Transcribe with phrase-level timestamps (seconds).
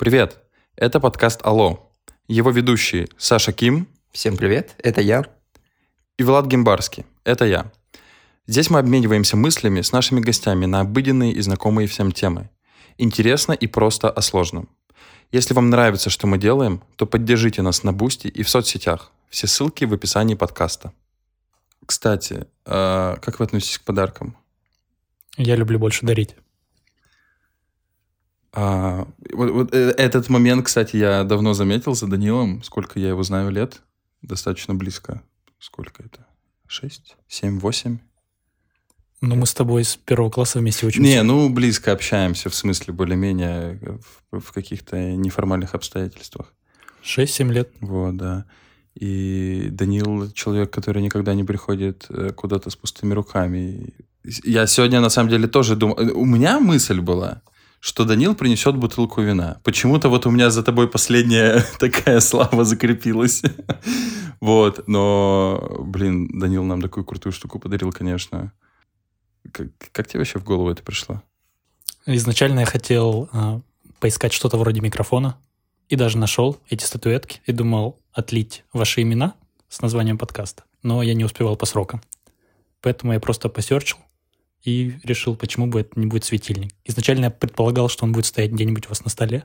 [0.00, 0.38] Привет!
[0.76, 1.92] Это подкаст «Алло».
[2.26, 3.86] Его ведущие Саша Ким.
[4.12, 5.26] Всем привет, это я.
[6.16, 7.04] И Влад Гимбарский.
[7.22, 7.70] Это я.
[8.46, 12.48] Здесь мы обмениваемся мыслями с нашими гостями на обыденные и знакомые всем темы.
[12.96, 14.70] Интересно и просто о сложном.
[15.32, 19.12] Если вам нравится, что мы делаем, то поддержите нас на Бусти и в соцсетях.
[19.28, 20.94] Все ссылки в описании подкаста.
[21.84, 24.34] Кстати, а как вы относитесь к подаркам?
[25.36, 26.36] Я люблю больше дарить.
[28.52, 32.62] А, вот, вот э, этот момент, кстати, я давно заметил за Данилом.
[32.62, 33.82] Сколько я его знаю лет?
[34.22, 35.22] Достаточно близко.
[35.58, 36.26] Сколько это?
[36.66, 37.16] Шесть?
[37.28, 37.58] Семь?
[37.58, 37.98] Восемь?
[39.20, 41.08] Ну, мы с тобой с первого класса вместе учимся.
[41.08, 43.78] Не, ну, близко общаемся, в смысле, более-менее
[44.30, 46.54] в, в каких-то неформальных обстоятельствах.
[47.02, 47.70] Шесть-семь лет.
[47.80, 48.46] Вот, да.
[48.94, 53.94] И Данил человек, который никогда не приходит э, куда-то с пустыми руками.
[54.24, 55.96] Я сегодня, на самом деле, тоже думал...
[56.14, 57.42] У меня мысль была,
[57.80, 59.60] что Данил принесет бутылку вина.
[59.64, 63.42] Почему-то вот у меня за тобой последняя такая слава закрепилась.
[64.40, 68.52] вот, но, блин, Данил нам такую крутую штуку подарил, конечно.
[69.50, 71.22] Как, как тебе вообще в голову это пришло?
[72.04, 73.60] Изначально я хотел э,
[73.98, 75.38] поискать что-то вроде микрофона,
[75.88, 79.34] и даже нашел эти статуэтки, и думал отлить ваши имена
[79.68, 82.02] с названием подкаста, но я не успевал по срокам.
[82.80, 83.98] Поэтому я просто посерчил,
[84.62, 86.72] и решил, почему бы это не будет светильник.
[86.84, 89.44] Изначально я предполагал, что он будет стоять где-нибудь у вас на столе.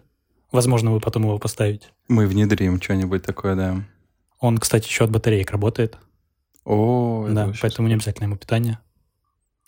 [0.51, 1.87] Возможно, вы потом его поставите.
[2.07, 3.83] Мы внедрим что-нибудь такое, да.
[4.39, 5.97] Он, кстати, еще от батареек работает.
[6.65, 8.79] О, да, поэтому не обязательно ему питание.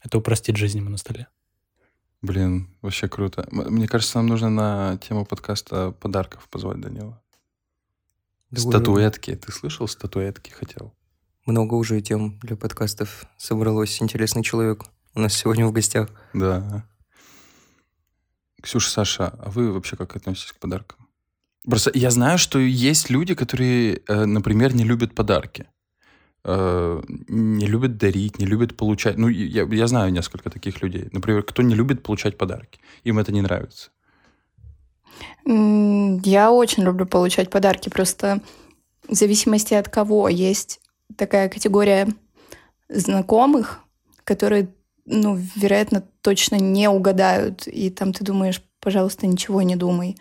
[0.03, 1.27] Это упростит жизнь ему на столе.
[2.21, 3.47] Блин, вообще круто.
[3.51, 7.21] Мне кажется, нам нужно на тему подкаста подарков позвать Данила.
[8.49, 9.35] Думаю, статуэтки.
[9.35, 10.93] Ты слышал, статуэтки хотел?
[11.45, 14.01] Много уже тем для подкастов собралось.
[14.01, 14.85] Интересный человек
[15.17, 16.09] у нас сегодня в гостях.
[16.33, 16.85] Да.
[18.61, 21.07] Ксюша, Саша, а вы вообще как относитесь к подаркам?
[21.67, 25.65] Просто я знаю, что есть люди, которые, э, например, не любят подарки.
[26.43, 29.17] Э, не любят дарить, не любят получать.
[29.17, 31.09] Ну, я, я знаю несколько таких людей.
[31.11, 32.79] Например, кто не любит получать подарки.
[33.03, 33.89] Им это не нравится.
[35.45, 37.89] Я очень люблю получать подарки.
[37.89, 38.41] Просто
[39.09, 40.79] в зависимости от кого есть
[41.15, 42.07] такая категория
[42.87, 43.79] знакомых,
[44.23, 44.69] которые
[45.07, 47.67] ну, вероятно, точно не угадают.
[47.67, 50.17] И там ты думаешь, пожалуйста, ничего не думай.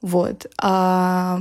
[0.00, 0.46] Вот.
[0.56, 1.40] А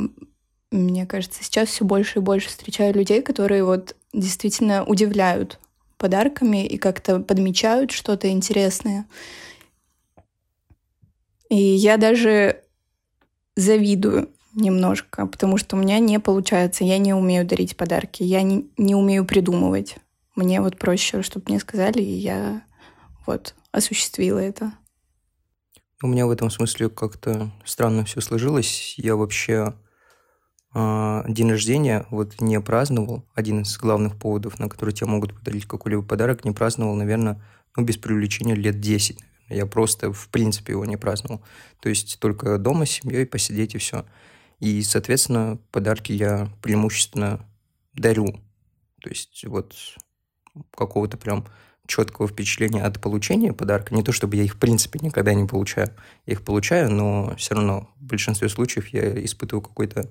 [0.72, 5.60] мне кажется, сейчас все больше и больше встречаю людей, которые вот действительно удивляют
[5.98, 9.06] подарками и как-то подмечают что-то интересное.
[11.50, 12.64] И я даже
[13.56, 16.84] завидую немножко, потому что у меня не получается.
[16.84, 19.98] Я не умею дарить подарки, я не, не умею придумывать.
[20.36, 22.64] Мне вот проще, чтобы мне сказали, и я
[23.26, 24.74] вот осуществила это.
[26.02, 28.96] У меня в этом смысле как-то странно все сложилось.
[28.98, 29.76] Я вообще
[30.74, 33.26] э, день рождения вот не праздновал.
[33.36, 37.44] Один из главных поводов, на который тебе могут подарить какой-либо подарок, не праздновал, наверное,
[37.76, 39.20] ну, без привлечения лет 10.
[39.50, 41.44] Я просто, в принципе, его не праздновал.
[41.82, 44.06] То есть только дома с семьей посидеть и все.
[44.60, 47.46] И, соответственно, подарки я преимущественно
[47.94, 48.28] дарю.
[49.02, 49.76] То есть вот
[50.76, 51.46] какого-то прям
[51.90, 53.94] четкого впечатления от получения подарка.
[53.96, 55.90] Не то, чтобы я их, в принципе, никогда не получаю.
[56.26, 60.08] Я их получаю, но все равно в большинстве случаев я испытываю какой-то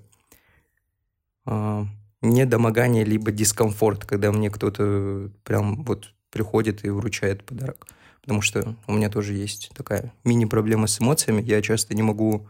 [1.47, 1.85] э,
[2.21, 7.87] недомогание, либо дискомфорт, когда мне кто-то прям вот приходит и вручает подарок.
[8.23, 11.41] Потому что у меня тоже есть такая мини-проблема с эмоциями.
[11.41, 12.49] Я часто не могу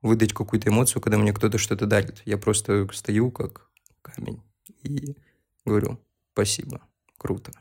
[0.00, 2.22] выдать какую-то эмоцию, когда мне кто-то что-то дарит.
[2.24, 3.68] Я просто стою как
[4.00, 4.42] камень
[4.82, 5.14] и
[5.64, 5.98] говорю
[6.32, 6.80] «спасибо,
[7.18, 7.52] круто».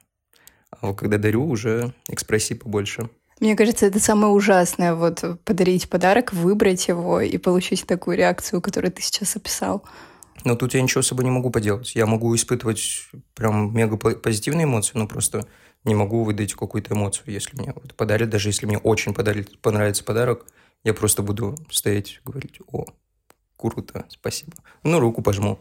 [0.71, 3.09] А вот когда дарю, уже экспрессии побольше.
[3.39, 8.91] Мне кажется, это самое ужасное, вот подарить подарок, выбрать его и получить такую реакцию, которую
[8.91, 9.83] ты сейчас описал.
[10.43, 11.95] Но тут я ничего с собой не могу поделать.
[11.95, 15.47] Я могу испытывать прям мега позитивные эмоции, но просто
[15.83, 20.03] не могу выдать какую-то эмоцию, если мне вот подарят, даже если мне очень подарит, понравится
[20.03, 20.45] подарок,
[20.83, 22.85] я просто буду стоять и говорить, о,
[23.57, 24.53] круто, спасибо.
[24.83, 25.59] Ну, руку пожму,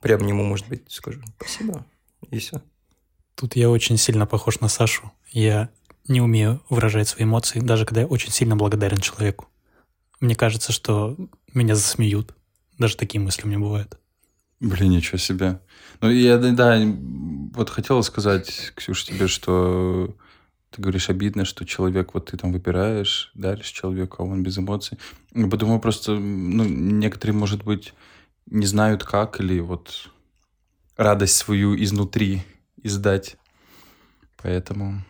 [0.00, 1.84] прям нему, может быть, скажу спасибо,
[2.30, 2.62] и все.
[3.40, 5.12] Тут я очень сильно похож на Сашу.
[5.30, 5.70] Я
[6.06, 9.48] не умею выражать свои эмоции, даже когда я очень сильно благодарен человеку.
[10.20, 11.16] Мне кажется, что
[11.54, 12.34] меня засмеют.
[12.76, 13.98] Даже такие мысли у меня бывают.
[14.60, 15.58] Блин, ничего себе.
[16.02, 16.82] Ну, я, да,
[17.54, 20.14] вот хотела сказать, Ксюша, тебе, что
[20.68, 24.98] ты говоришь, обидно, что человек, вот ты там выбираешь, даришь человеку, а он без эмоций.
[25.34, 27.94] Я подумал, просто, ну, некоторые, может быть,
[28.44, 30.10] не знают как, или вот
[30.98, 32.42] радость свою изнутри
[32.82, 33.36] издать.
[34.42, 35.02] Поэтому...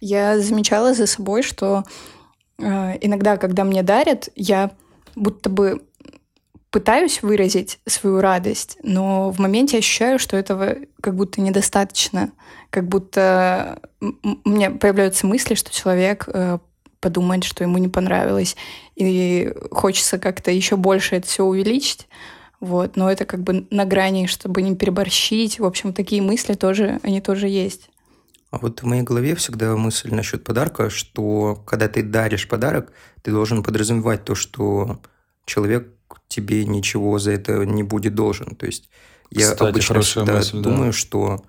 [0.00, 1.84] Я замечала за собой, что
[2.58, 4.70] э, иногда, когда мне дарят, я
[5.14, 5.82] будто бы
[6.70, 12.30] пытаюсь выразить свою радость, но в моменте ощущаю, что этого как будто недостаточно,
[12.70, 16.58] как будто у меня появляются мысли, что человек э,
[17.00, 18.56] подумает, что ему не понравилось,
[18.94, 22.06] и хочется как-то еще больше это все увеличить.
[22.60, 25.58] Вот, но это как бы на грани, чтобы не переборщить.
[25.58, 27.90] В общем, такие мысли тоже, они тоже есть.
[28.50, 32.92] А вот в моей голове всегда мысль насчет подарка, что когда ты даришь подарок,
[33.22, 35.00] ты должен подразумевать то, что
[35.46, 35.88] человек
[36.28, 38.56] тебе ничего за это не будет должен.
[38.56, 38.90] То есть
[39.30, 40.92] я Кстати, обычно всегда мысль, думаю, да.
[40.92, 41.44] что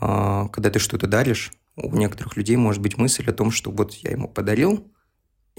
[0.00, 3.94] а, когда ты что-то даришь, у некоторых людей может быть мысль о том, что вот
[3.94, 4.86] я ему подарил,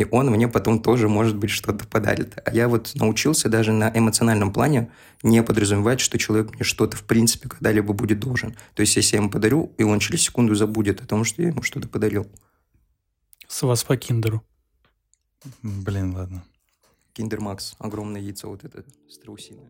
[0.02, 2.38] и он мне потом тоже, может быть, что-то подарит.
[2.44, 7.04] А я вот научился даже на эмоциональном плане не подразумевать, что человек мне что-то, в
[7.04, 8.56] принципе, когда-либо будет должен.
[8.74, 11.50] То есть, если я ему подарю, и он через секунду забудет о том, что я
[11.50, 12.26] ему что-то подарил.
[13.48, 14.44] С вас по киндеру.
[15.62, 16.44] Блин, ладно.
[17.14, 19.70] Киндер Макс, огромное яйцо вот это страусиное.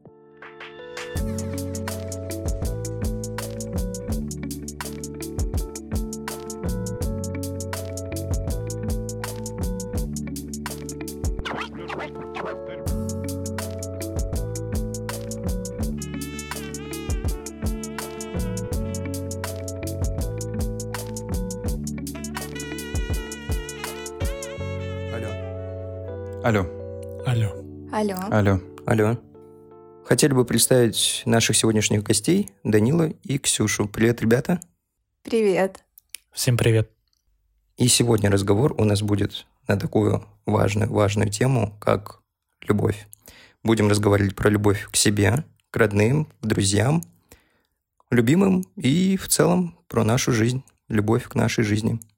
[26.44, 26.66] Алло.
[27.28, 27.52] Алло.
[27.92, 28.16] Алло.
[28.32, 28.60] Алло.
[28.88, 29.18] Алло.
[30.04, 33.88] Хотели бы представить наших сегодняшних гостей, Данила и Ксюшу.
[33.88, 34.60] Привет, ребята.
[35.22, 35.84] Привет.
[36.32, 36.90] Всем привет.
[37.78, 42.24] И сегодня разговор у нас будет на такую важную, важную тему, как
[42.64, 43.08] любовь.
[43.62, 47.04] Будем разговаривать про любовь к себе, к родным, к друзьям,
[48.10, 52.00] любимым и в целом про нашу жизнь, любовь к нашей жизни–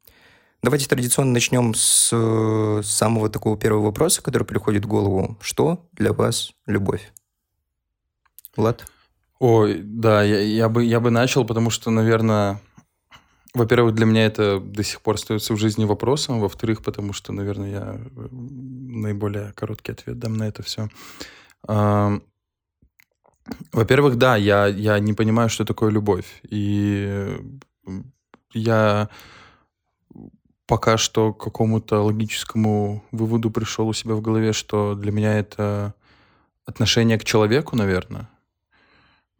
[0.63, 5.37] Давайте традиционно начнем с э, самого такого первого вопроса, который приходит в голову.
[5.41, 7.11] Что для вас любовь?
[8.55, 8.87] Влад?
[9.39, 12.61] Ой, да, я, я, бы, я бы начал, потому что, наверное,
[13.53, 16.39] во-первых, для меня это до сих пор остается в жизни вопросом.
[16.39, 20.87] Во-вторых, потому что, наверное, я э, наиболее короткий ответ дам на это все.
[23.73, 26.41] Во-первых, да, я, я не понимаю, что такое любовь.
[26.43, 27.37] И
[28.53, 29.09] я
[30.67, 35.93] пока что к какому-то логическому выводу пришел у себя в голове, что для меня это
[36.65, 38.29] отношение к человеку, наверное.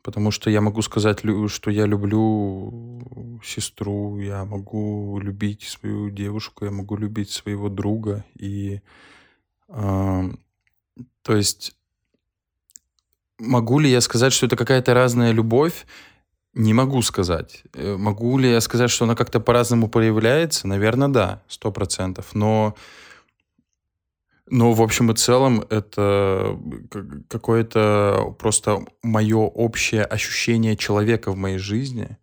[0.02, 6.72] Потому что я могу сказать, что я люблю сестру, я могу любить свою девушку, я
[6.72, 8.26] могу любить своего друга.
[8.38, 8.82] И
[9.70, 10.32] э,
[11.22, 11.74] то есть
[13.40, 15.86] могу ли я сказать, что это какая-то разная любовь?
[16.54, 17.64] Не могу сказать.
[17.74, 20.68] Э, могу ли я сказать, что она как-то по-разному проявляется?
[20.68, 22.36] Наверное, да, сто процентов.
[22.36, 22.76] Но,
[24.48, 26.60] но в общем и целом это
[27.28, 32.18] какое-то просто мое общее ощущение человека в моей жизни,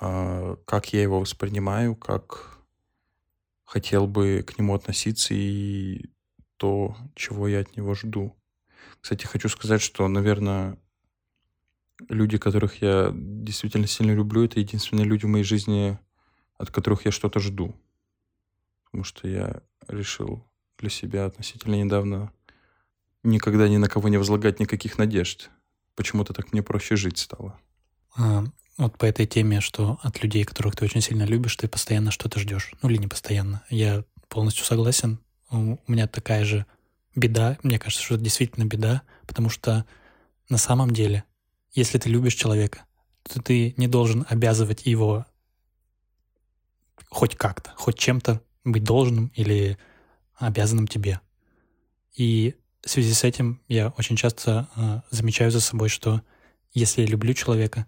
[0.00, 2.58] а, как я его воспринимаю, как
[3.64, 6.10] хотел бы к нему относиться и
[6.58, 8.36] то, чего я от него жду.
[9.00, 10.78] Кстати, хочу сказать, что, наверное,
[12.08, 15.98] люди, которых я действительно сильно люблю, это единственные люди в моей жизни,
[16.58, 17.74] от которых я что-то жду.
[18.84, 20.44] Потому что я решил
[20.78, 22.32] для себя относительно недавно
[23.22, 25.50] никогда ни на кого не возлагать никаких надежд.
[25.94, 27.58] Почему-то так мне проще жить стало.
[28.16, 28.44] А,
[28.76, 32.38] вот по этой теме, что от людей, которых ты очень сильно любишь, ты постоянно что-то
[32.38, 32.72] ждешь.
[32.82, 33.62] Ну или не постоянно.
[33.70, 35.18] Я полностью согласен.
[35.50, 36.66] У меня такая же
[37.14, 37.58] беда.
[37.62, 39.86] Мне кажется, что это действительно беда, потому что
[40.48, 41.24] на самом деле
[41.76, 42.84] если ты любишь человека,
[43.22, 45.26] то ты не должен обязывать его
[47.08, 49.78] хоть как-то, хоть чем-то быть должным или
[50.34, 51.20] обязанным тебе.
[52.14, 56.22] И в связи с этим я очень часто э, замечаю за собой, что
[56.72, 57.86] если я люблю человека,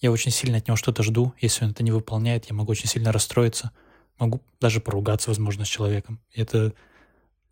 [0.00, 1.34] я очень сильно от него что-то жду.
[1.40, 3.72] Если он это не выполняет, я могу очень сильно расстроиться,
[4.18, 6.20] могу даже поругаться, возможно, с человеком.
[6.30, 6.72] И это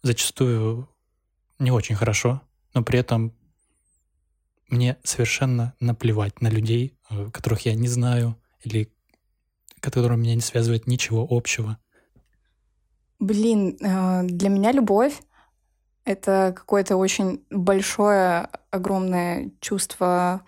[0.03, 0.89] зачастую
[1.59, 2.43] не очень хорошо,
[2.75, 3.33] но при этом
[4.73, 8.93] мне совершенно наплевать на людей, э, которых я не знаю или
[9.81, 11.79] которым меня не связывает ничего общего.
[13.19, 15.21] Блин, э, для меня любовь—
[16.05, 20.43] это какое-то очень большое, огромное чувство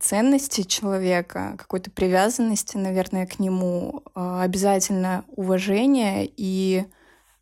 [0.00, 6.28] ценности человека, какой-то привязанности, наверное, к нему, э, обязательно уважение.
[6.36, 6.84] И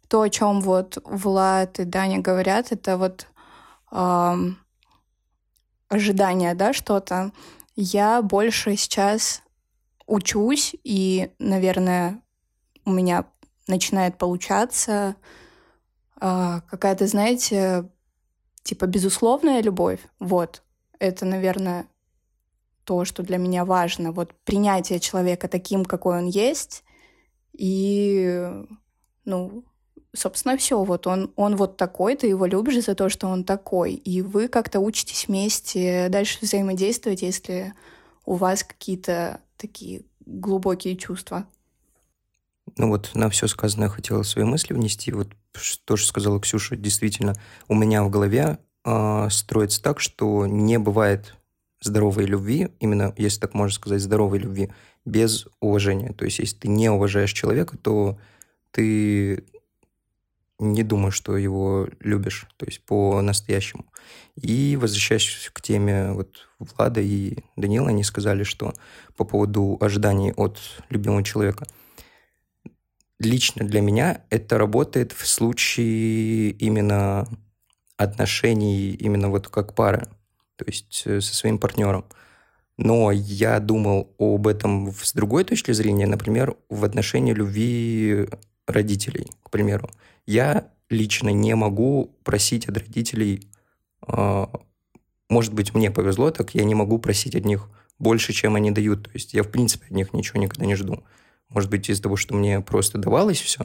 [0.09, 3.27] то, о чем вот Влад и Даня говорят, это вот
[5.95, 7.33] ожидания, да, что-то,
[7.77, 9.43] я больше сейчас
[10.07, 12.23] учусь, и, наверное,
[12.85, 13.27] у меня
[13.67, 15.17] начинает получаться
[16.21, 17.89] э, какая-то, знаете,
[18.63, 20.63] типа безусловная любовь, вот,
[20.99, 21.87] это, наверное,
[22.85, 24.13] то, что для меня важно.
[24.13, 26.85] Вот принятие человека таким, какой он есть,
[27.53, 28.51] и,
[29.25, 29.65] ну,
[30.15, 30.83] собственно, все.
[30.83, 33.95] Вот он, он вот такой, ты его любишь за то, что он такой.
[33.95, 37.75] И вы как-то учитесь вместе дальше взаимодействовать, если
[38.25, 41.47] у вас какие-то такие глубокие чувства.
[42.77, 45.13] Ну вот на все сказанное хотела свои мысли внести.
[45.13, 45.29] Вот
[45.85, 47.35] то, что сказала Ксюша, действительно,
[47.69, 51.37] у меня в голове э, строится так, что не бывает
[51.81, 54.73] здоровой любви, именно, если так можно сказать, здоровой любви,
[55.05, 56.13] без уважения.
[56.13, 58.19] То есть, если ты не уважаешь человека, то
[58.71, 59.45] ты
[60.59, 63.87] не думаешь, что его любишь, то есть по-настоящему.
[64.37, 68.75] И возвращаясь к теме вот Влада и Данила, они сказали, что
[69.17, 71.67] по поводу ожиданий от любимого человека.
[73.19, 77.29] Лично для меня это работает в случае именно
[77.97, 80.09] отношений, именно вот как пара,
[80.57, 82.05] то есть э, со своим партнером.
[82.77, 88.29] Но я думал об этом с другой точки зрения, например, в отношении любви
[88.67, 89.89] родителей, к примеру.
[90.27, 93.49] Я лично не могу просить от родителей,
[94.07, 94.47] э,
[95.29, 99.05] может быть, мне повезло так, я не могу просить от них больше, чем они дают.
[99.05, 101.03] То есть я, в принципе, от них ничего никогда не жду.
[101.49, 103.65] Может быть, из-за того, что мне просто давалось все,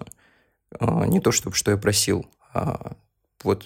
[0.79, 2.95] э, не то, чтобы что я просил, а
[3.43, 3.65] вот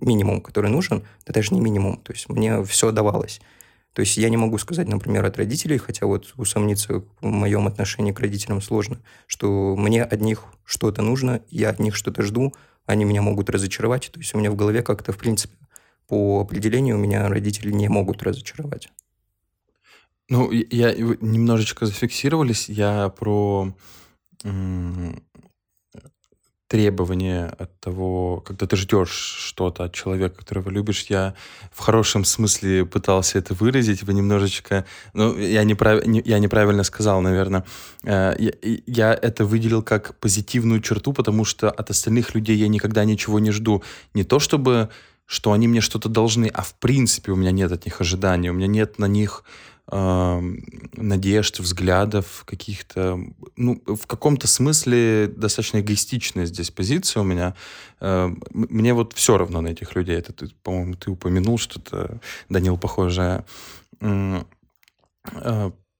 [0.00, 1.98] минимум, который нужен, это даже не минимум.
[1.98, 3.40] То есть мне все давалось.
[3.92, 8.12] То есть я не могу сказать, например, от родителей, хотя вот усомниться в моем отношении
[8.12, 12.54] к родителям сложно, что мне от них что-то нужно, я от них что-то жду,
[12.86, 14.10] они меня могут разочаровать.
[14.12, 15.56] То есть у меня в голове как-то, в принципе,
[16.08, 18.88] по определению меня родители не могут разочаровать.
[20.28, 22.68] Ну, я немножечко зафиксировались.
[22.68, 23.74] Я про
[26.72, 31.34] требования от того, когда ты ждешь что-то от человека, которого любишь, я
[31.70, 37.20] в хорошем смысле пытался это выразить, вы немножечко, ну, я, неправ, не, я неправильно сказал,
[37.20, 37.64] наверное.
[38.04, 38.52] Э, я,
[38.86, 43.50] я это выделил как позитивную черту, потому что от остальных людей я никогда ничего не
[43.50, 43.82] жду.
[44.14, 44.88] Не то чтобы,
[45.26, 48.54] что они мне что-то должны, а в принципе у меня нет от них ожиданий, у
[48.54, 49.44] меня нет на них
[49.90, 53.20] надежд, взглядов, каких-то...
[53.56, 57.54] Ну, в каком-то смысле достаточно эгоистичная здесь позиция у меня.
[58.00, 60.16] Мне вот все равно на этих людей.
[60.16, 63.44] Это, ты, по-моему, ты упомянул что-то, Данил, похожее.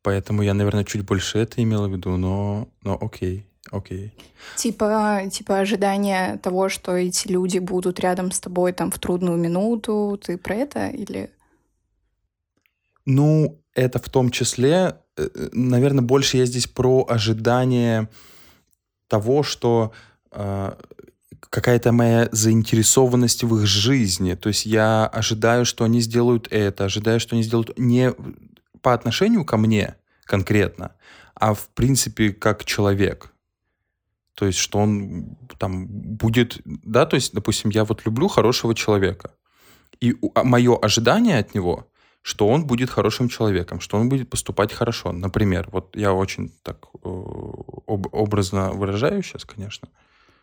[0.03, 3.47] Поэтому я, наверное, чуть больше это имел в виду, но, но окей.
[3.71, 4.13] Окей.
[4.57, 10.21] Типа, типа ожидания того, что эти люди будут рядом с тобой там в трудную минуту.
[10.23, 11.31] Ты про это или...
[13.07, 18.09] Ну, это в том числе, э, э, наверное, больше я здесь про ожидание
[19.09, 19.93] того, что
[20.31, 20.73] э,
[21.51, 24.35] какая-то моя заинтересованность в их жизни.
[24.35, 28.13] То есть я ожидаю, что они сделают это, ожидаю, что они сделают не
[28.81, 30.93] по отношению ко мне конкретно,
[31.35, 33.33] а в принципе как человек.
[34.35, 39.35] То есть, что он там будет, да, то есть, допустим, я вот люблю хорошего человека.
[40.01, 41.87] И а мое ожидание от него
[42.23, 45.13] что он будет хорошим человеком, что он будет поступать хорошо.
[45.13, 49.89] Например, вот я очень так э, об, образно выражаю сейчас, конечно.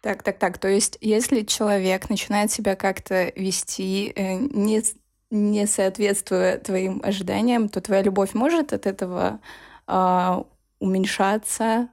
[0.01, 0.57] Так, так, так.
[0.57, 4.83] То есть, если человек начинает себя как-то вести, э, не,
[5.31, 9.39] не соответствуя твоим ожиданиям, то твоя любовь может от этого
[9.87, 10.43] э,
[10.79, 11.87] уменьшаться,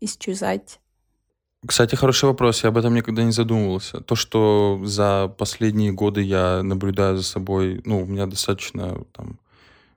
[0.00, 0.78] исчезать?
[1.64, 4.00] Кстати, хороший вопрос, я об этом никогда не задумывался.
[4.00, 9.38] То, что за последние годы я наблюдаю за собой, ну, у меня достаточно там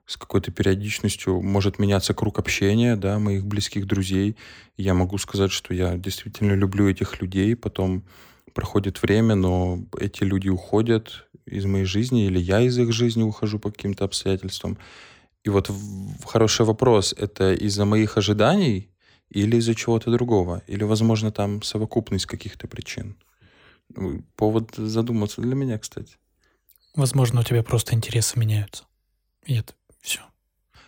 [0.06, 4.36] с какой-то периодичностью может меняться круг общения, да, моих близких друзей.
[4.76, 8.04] я могу сказать, что я действительно люблю этих людей, потом
[8.54, 13.58] проходит время, но эти люди уходят из моей жизни, или я из их жизни ухожу
[13.58, 14.78] по каким-то обстоятельствам.
[15.42, 15.68] И вот
[16.24, 18.88] хороший вопрос, это из-за моих ожиданий
[19.30, 23.16] или из-за чего-то другого, или, возможно, там совокупность каких-то причин.
[24.36, 26.16] Повод задуматься для меня, кстати.
[26.94, 28.84] Возможно, у тебя просто интересы меняются.
[29.44, 30.20] И это все.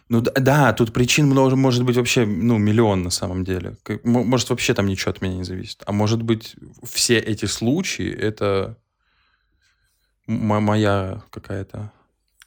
[0.08, 3.76] Ну да, да, тут причин много, может быть вообще ну, миллион на самом деле.
[4.04, 5.82] Может вообще там ничего от меня не зависит.
[5.86, 8.78] А может быть все эти случаи это
[10.26, 11.92] моя какая-то...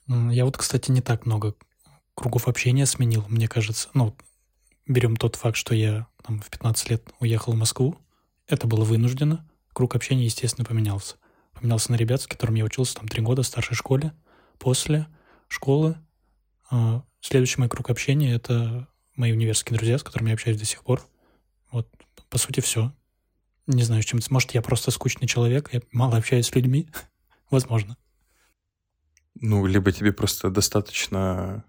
[0.07, 1.53] Я вот, кстати, не так много
[2.15, 3.89] кругов общения сменил, мне кажется.
[3.93, 4.15] Ну,
[4.93, 7.97] берем тот факт, что я там, в 15 лет уехал в Москву,
[8.47, 9.47] это было вынуждено.
[9.73, 11.15] Круг общения, естественно, поменялся.
[11.53, 14.13] Поменялся на ребят, с которыми я учился там три года в старшей школе.
[14.59, 15.07] После
[15.47, 15.97] школы
[16.71, 20.83] э, следующий мой круг общения— это мои университетские друзья, с которыми я общаюсь до сих
[20.83, 21.05] пор.
[21.71, 21.87] Вот,
[22.29, 22.93] по сути, все.
[23.67, 24.19] Не знаю, с чем.
[24.29, 26.89] Может, я просто скучный человек, я мало общаюсь с людьми.
[27.49, 27.97] Возможно.
[29.35, 31.63] Ну, либо тебе просто достаточно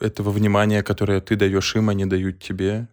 [0.00, 2.88] этого внимания, которое ты даешь им, они дают тебе,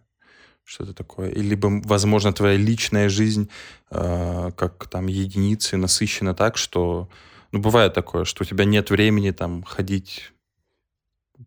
[0.64, 1.30] что-то такое.
[1.30, 3.50] И либо, возможно, твоя личная жизнь
[3.90, 7.08] э, как там единицы насыщена так, что,
[7.50, 10.32] ну, бывает такое, что у тебя нет времени там ходить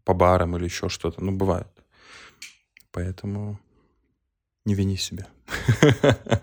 [0.04, 1.24] по барам или еще что-то.
[1.24, 1.68] Ну, бывает.
[2.92, 3.60] Поэтому
[4.66, 5.28] не вини себя.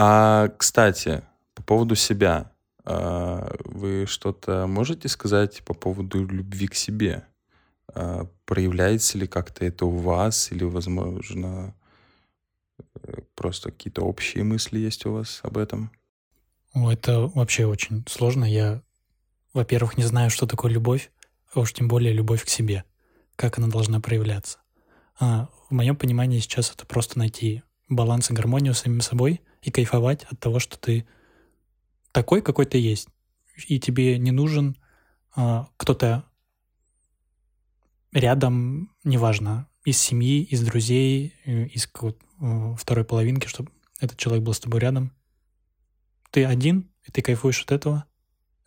[0.00, 2.52] А, кстати, по поводу себя.
[2.90, 7.26] А, вы что-то можете сказать по поводу любви к себе?
[7.92, 10.50] А, проявляется ли как-то это у вас?
[10.52, 11.74] Или, возможно,
[13.02, 15.90] э, просто какие-то общие мысли есть у вас об этом?
[16.74, 18.46] Это вообще очень сложно.
[18.46, 18.82] Я,
[19.52, 21.10] во-первых, не знаю, что такое любовь,
[21.52, 22.84] а уж тем более любовь к себе.
[23.36, 24.60] Как она должна проявляться.
[25.20, 29.70] А, в моем понимании сейчас это просто найти баланс и гармонию с самим собой и
[29.70, 31.06] кайфовать от того, что ты
[32.18, 33.08] такой, какой ты есть.
[33.68, 34.76] И тебе не нужен
[35.36, 36.24] а, кто-то
[38.10, 43.70] рядом, неважно, из семьи, из друзей, э, из э, второй половинки, чтобы
[44.00, 45.12] этот человек был с тобой рядом.
[46.32, 48.04] Ты один, и ты кайфуешь от этого.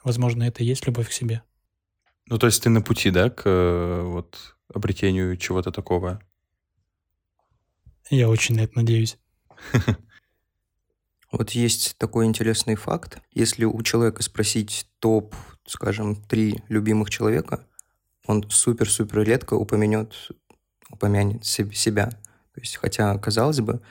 [0.02, 1.44] Возможно, это и есть любовь к себе.
[2.28, 6.22] Ну, то есть ты на пути, да, к э, вот обретению чего-то такого?
[8.10, 9.18] Я очень на это надеюсь.
[11.32, 13.20] Вот есть такой интересный факт.
[13.32, 15.34] Если у человека спросить топ,
[15.66, 17.66] скажем, три любимых человека,
[18.28, 20.14] он супер-супер редко упомянет,
[20.90, 22.08] упомянет себя.
[22.54, 23.82] То есть, хотя, казалось бы,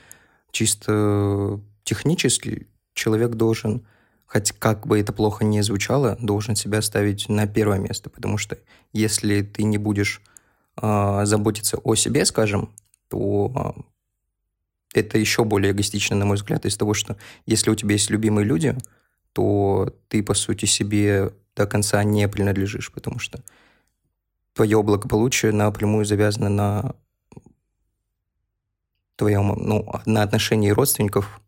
[0.50, 3.86] чисто технически человек должен,
[4.26, 8.58] хоть как бы это плохо не звучало, должен себя ставить на первое место, потому что
[8.92, 10.20] если ты не будешь
[10.80, 12.70] э, заботиться о себе, скажем,
[13.08, 13.74] то
[14.92, 17.16] это еще более эгоистично, на мой взгляд, из того, что
[17.46, 18.76] если у тебя есть любимые люди,
[19.32, 23.42] то ты, по сути, себе до конца не принадлежишь, потому что
[24.54, 26.94] твое благополучие напрямую завязано на
[29.16, 31.40] твоем, ну, на отношении родственников,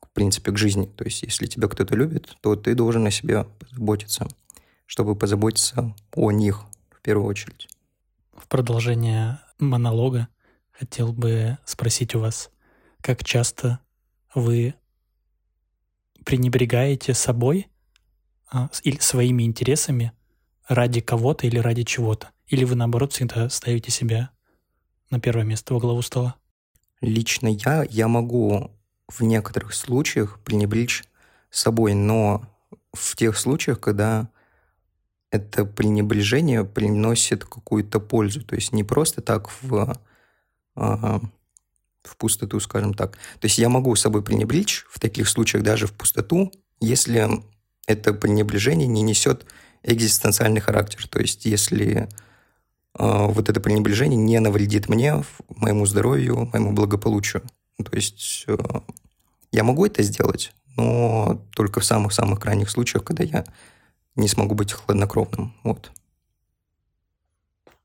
[0.00, 0.86] в принципе, к жизни.
[0.86, 4.26] То есть, если тебя кто-то любит, то ты должен о себе позаботиться,
[4.86, 7.68] чтобы позаботиться о них в первую очередь.
[8.36, 10.28] В продолжение монолога
[10.70, 12.50] хотел бы спросить у вас,
[13.08, 13.80] как часто
[14.34, 14.74] вы
[16.26, 17.68] пренебрегаете собой
[18.52, 20.12] а, или своими интересами
[20.68, 22.32] ради кого-то или ради чего-то?
[22.48, 24.28] Или вы, наоборот, всегда ставите себя
[25.08, 26.34] на первое место во главу стола?
[27.00, 28.72] Лично я, я могу
[29.08, 31.02] в некоторых случаях пренебречь
[31.48, 32.42] собой, но
[32.92, 34.28] в тех случаях, когда
[35.30, 38.44] это пренебрежение приносит какую-то пользу.
[38.44, 39.98] То есть не просто так в
[40.74, 41.22] а,
[42.02, 43.12] в пустоту, скажем так.
[43.40, 47.42] То есть я могу собой пренебречь в таких случаях даже в пустоту, если
[47.86, 49.46] это пренебрежение не несет
[49.82, 51.06] экзистенциальный характер.
[51.08, 52.08] То есть если
[52.98, 57.42] э, вот это пренебрежение не навредит мне, моему здоровью, моему благополучию.
[57.82, 58.56] То есть э,
[59.52, 63.44] я могу это сделать, но только в самых-самых крайних случаях, когда я
[64.16, 65.54] не смогу быть хладнокровным.
[65.62, 65.90] Вот.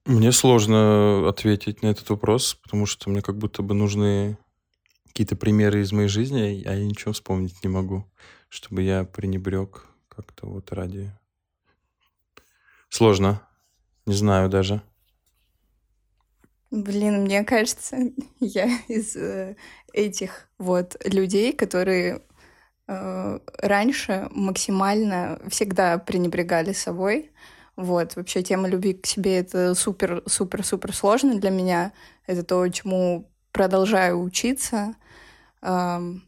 [0.06, 4.38] Мне сложно ответить на этот вопрос, потому что мне как будто бы нужны
[5.08, 8.06] какие-то примеры из моей жизни, а я ничего вспомнить не могу,
[8.50, 11.10] чтобы я пренебрег как-то вот ради...
[12.90, 13.42] Сложно.
[14.06, 14.82] Не знаю даже.
[16.70, 17.98] Блин, мне кажется,
[18.40, 19.56] я из э,
[19.94, 22.24] этих вот людей, которые
[22.88, 27.32] э, раньше максимально всегда пренебрегали собой,
[27.76, 31.92] вот, вообще тема любви к себе— это супер-супер-супер сложно для меня.
[32.28, 34.96] Это то, чему продолжаю учиться.
[35.62, 36.22] Но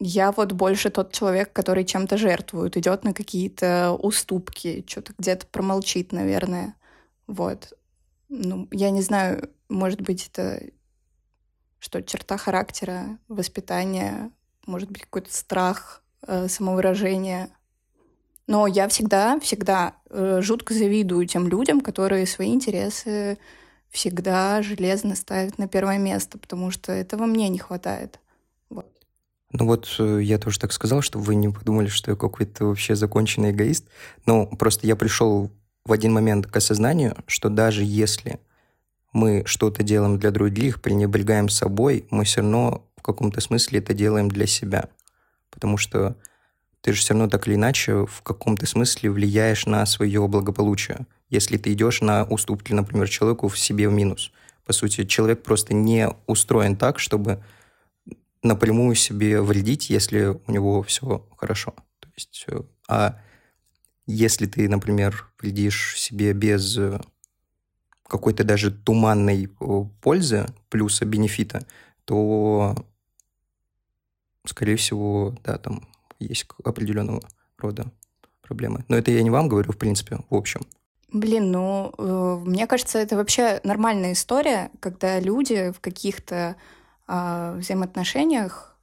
[0.00, 6.10] я вот больше тот человек, который чем-то жертвует, идет на какие-то уступки, что-то где-то промолчит,
[6.10, 6.74] наверное.
[7.28, 7.72] Вот.
[8.28, 10.60] Ну, я не знаю, может быть, это
[11.78, 14.32] что, черта характера, воспитания,
[14.66, 17.48] может быть, какой-то страх, э, самовыражение—
[18.46, 23.38] но я всегда, всегда э, жутко завидую тем людям, которые свои интересы
[23.90, 28.18] всегда железно ставят на первое место, потому что этого мне не хватает.
[28.70, 28.86] Вот.
[29.52, 32.96] Ну вот э, я тоже так сказал, чтобы вы не подумали, что я какой-то вообще
[32.96, 33.86] законченный эгоист.
[34.26, 35.50] Но просто я пришел
[35.84, 38.40] в один момент к осознанию, что даже если
[39.12, 44.30] мы что-то делаем для других, пренебрегаем собой, мы все равно в каком-то смысле это делаем
[44.30, 44.88] для себя.
[45.50, 46.16] Потому что
[46.82, 51.56] ты же все равно так или иначе в каком-то смысле влияешь на свое благополучие, если
[51.56, 54.32] ты идешь на уступки, например, человеку в себе в минус.
[54.66, 57.42] По сути, человек просто не устроен так, чтобы
[58.42, 61.74] напрямую себе вредить, если у него все хорошо.
[62.00, 63.20] То есть, э, а
[64.06, 66.78] если ты, например, вредишь себе без
[68.08, 69.48] какой-то даже туманной
[70.00, 71.64] пользы, плюса бенефита,
[72.04, 72.74] то,
[74.44, 75.88] скорее всего, да, там
[76.22, 77.22] есть определенного
[77.58, 77.90] рода
[78.42, 78.84] проблемы.
[78.88, 80.60] Но это я не вам говорю, в принципе, в общем.
[81.12, 86.56] Блин, ну, э, мне кажется, это вообще нормальная история, когда люди в каких-то
[87.06, 88.76] э, взаимоотношениях,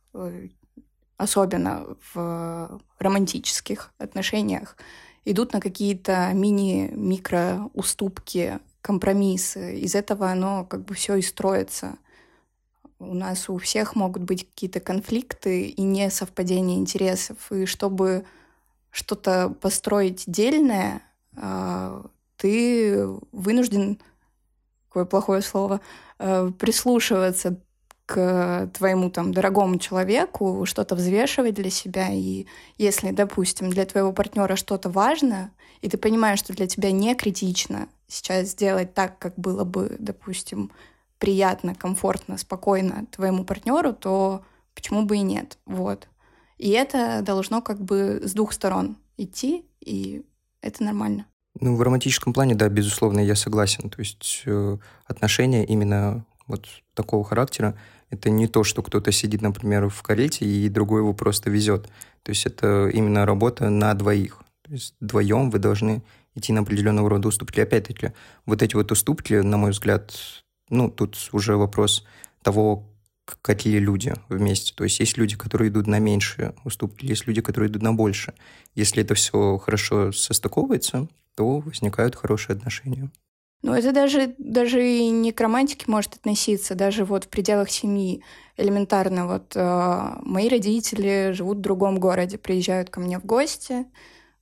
[1.18, 4.78] особенно в романтических отношениях,
[5.26, 9.80] идут на какие-то мини-микро уступки, компромиссы.
[9.80, 11.98] Из этого оно как бы все и строится.
[13.00, 17.52] У нас у всех могут быть какие-то конфликты и несовпадения интересов.
[17.52, 18.26] И чтобы
[18.92, 21.02] что-то построить дельное,
[21.38, 24.00] а, ты вынужден,
[24.88, 25.82] какое плохое слово,
[26.18, 27.58] э, прислушиваться
[28.06, 32.10] к твоему там дорогому человеку, что-то взвешивать для себя.
[32.12, 37.14] И если, допустим, для твоего партнера что-то важно, и ты понимаешь, что для тебя не
[37.14, 40.72] критично сейчас сделать так, как было бы, допустим,
[41.20, 45.58] приятно, комфортно, спокойно твоему партнеру, то почему бы и нет?
[45.66, 46.08] Вот.
[46.58, 50.26] И это должно как бы с двух сторон идти, и
[50.62, 51.26] это нормально.
[51.60, 53.90] Ну, в романтическом плане, да, безусловно, я согласен.
[53.90, 57.78] То есть э, отношения именно вот такого характера,
[58.10, 61.88] это не то, что кто-то сидит, например, в карете, и другой его просто везет.
[62.24, 64.42] То есть это именно работа на двоих.
[64.64, 66.02] То есть вдвоем вы должны
[66.36, 67.60] идти на определенного рода уступки.
[67.60, 68.14] Опять-таки,
[68.46, 70.14] вот эти вот уступки, на мой взгляд,
[70.70, 72.06] ну, тут уже вопрос
[72.42, 72.86] того,
[73.42, 74.74] какие люди вместе.
[74.76, 78.34] То есть есть люди, которые идут на меньшие уступки, есть люди, которые идут на больше.
[78.76, 83.10] Если это все хорошо состыковывается, то возникают хорошие отношения.
[83.62, 88.24] Ну, это даже, даже и не к романтике может относиться, даже вот в пределах семьи
[88.56, 89.28] элементарно.
[89.28, 93.86] Вот э, мои родители живут в другом городе, приезжают ко мне в гости,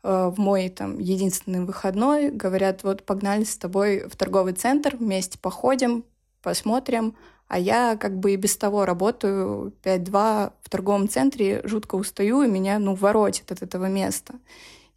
[0.03, 5.39] э, в мой там единственный выходной, говорят, вот погнали с тобой в торговый центр, вместе
[5.39, 6.05] походим,
[6.41, 7.15] посмотрим,
[7.47, 12.47] а я как бы и без того работаю 5-2 в торговом центре, жутко устаю, и
[12.47, 14.35] меня, ну, воротит от этого места.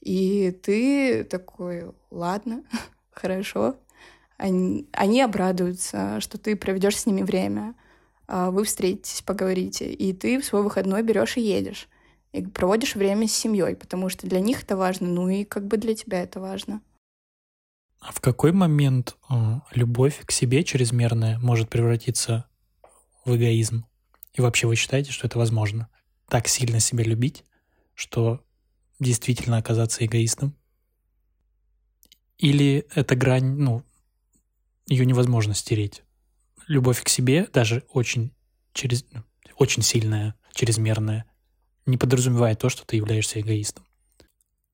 [0.00, 2.64] И ты такой, ладно,
[3.12, 3.76] хорошо.
[4.37, 7.74] Они, они обрадуются, что ты проведешь с ними время,
[8.26, 11.88] а вы встретитесь, поговорите, и ты в свой выходной берешь и едешь.
[12.33, 15.76] И проводишь время с семьей, потому что для них это важно, ну и как бы
[15.76, 16.81] для тебя это важно.
[18.01, 22.47] А в какой момент э, любовь к себе чрезмерная может превратиться
[23.25, 23.85] в эгоизм?
[24.33, 25.89] И вообще вы считаете, что это возможно?
[26.29, 27.45] Так сильно себя любить,
[27.95, 28.43] что
[28.99, 30.57] действительно оказаться эгоистом?
[32.39, 33.85] Или эта грань, ну,
[34.87, 36.03] ее невозможно стереть?
[36.67, 38.33] Любовь к себе, даже очень,
[38.73, 39.05] через,
[39.57, 41.27] очень сильная, чрезмерная,
[41.85, 43.85] не подразумевает то, что ты являешься эгоистом.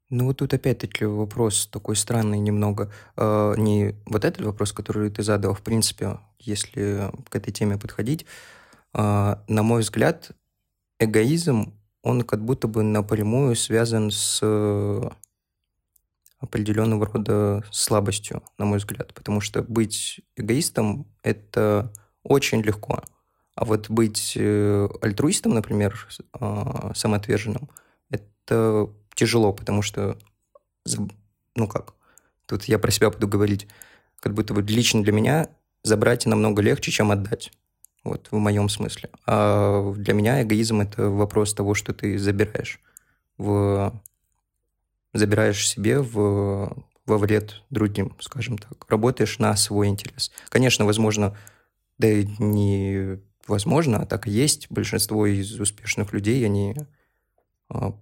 [0.09, 2.93] Ну вот тут опять-таки вопрос такой странный немного.
[3.17, 8.25] Э, не вот этот вопрос, который ты задал, в принципе, если к этой теме подходить.
[8.95, 10.31] Э, на мой взгляд,
[11.01, 14.41] эгоизм, он как будто бы напрямую связан с
[16.39, 19.13] определенного рода слабостью, на мой взгляд.
[19.15, 21.93] Потому что быть эгоистом– это
[22.23, 23.03] очень легко.
[23.55, 25.97] А вот быть э, альтруистом, например,
[26.39, 27.71] э, самоотверженным,
[28.11, 30.17] это тяжело, потому что,
[31.57, 31.95] ну как,
[32.47, 33.67] тут я про себя буду говорить,
[34.21, 35.49] как будто бы лично для меня
[35.83, 37.51] забрать намного легче, чем отдать.
[38.05, 39.11] Вот в моем смысле.
[39.27, 42.79] А для меня эгоизм– это вопрос того, что ты забираешь.
[43.37, 43.93] В...
[45.13, 46.77] Забираешь себе в...
[47.05, 48.87] во вред другим, скажем так.
[48.89, 50.31] Работаешь на свой интерес.
[50.51, 51.37] Конечно, возможно,
[51.99, 54.71] да и не возможно, а так и есть.
[54.71, 56.77] Большинство из успешных людей, они
[57.69, 57.93] а,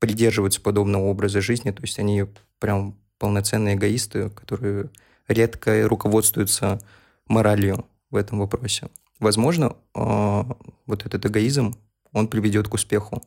[0.00, 2.24] придерживаются подобного образа жизни, то есть они
[2.58, 4.90] прям полноценные эгоисты, которые
[5.28, 6.80] редко руководствуются
[7.28, 8.88] моралью в этом вопросе.
[9.20, 10.46] Возможно, а,
[10.86, 11.74] вот этот эгоизм,
[12.12, 13.22] он приведет к успеху,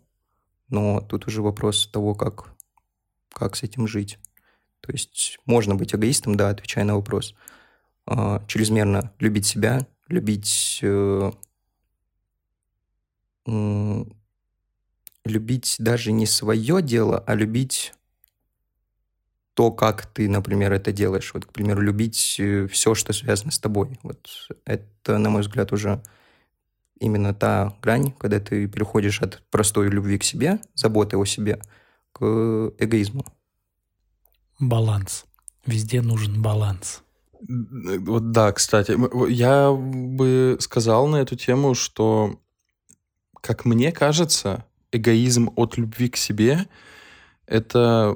[0.67, 2.49] но тут уже вопрос того, как,
[3.31, 4.17] как с этим жить.
[4.81, 7.35] То есть можно быть эгоистом, да, отвечая на вопрос.
[8.05, 11.31] А, чрезмерно любить себя, любить э,
[15.25, 17.93] любить даже не свое дело, а любить
[19.53, 21.31] то, как ты, например, это делаешь.
[21.33, 23.99] Вот, к примеру, любить э, все, что связано с тобой.
[24.03, 24.27] Вот
[24.65, 26.01] это, на мой взгляд, уже
[26.99, 31.61] именно та грань, когда ты переходишь от простой любви к себе, заботы о себе,
[32.13, 32.23] к
[32.79, 33.25] эгоизму.
[34.59, 35.25] Баланс.
[35.65, 37.03] Везде нужен баланс.
[37.47, 38.97] Вот да, кстати,
[39.29, 42.39] я бы сказал на эту тему, что
[43.41, 46.67] как мне кажется, эгоизм от любви к себе—
[47.47, 48.15] это,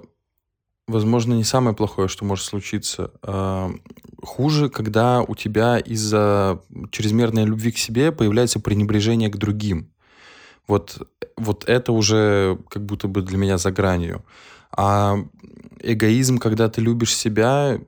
[0.87, 3.11] возможно, не самое плохое, что может случиться.
[3.21, 3.71] А,
[4.21, 6.61] хуже, когда у тебя из-за
[6.91, 9.91] чрезмерной любви к себе появляется пренебрежение к другим.
[10.67, 14.23] Вот, вот это уже как будто бы для меня за гранью.
[14.71, 15.17] А
[15.79, 17.79] эгоизм, когда ты любишь себя,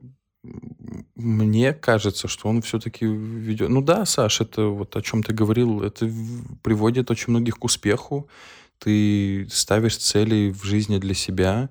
[1.15, 3.69] мне кажется, что он все-таки ведет...
[3.69, 6.09] Ну да, Саш, это вот о чем ты говорил, это
[6.63, 8.29] приводит очень многих к успеху.
[8.79, 11.69] Ты ставишь цели в жизни для себя,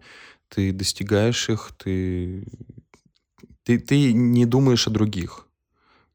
[0.49, 2.45] ты достигаешь их, ты,
[3.65, 5.47] ты, ты не думаешь о других.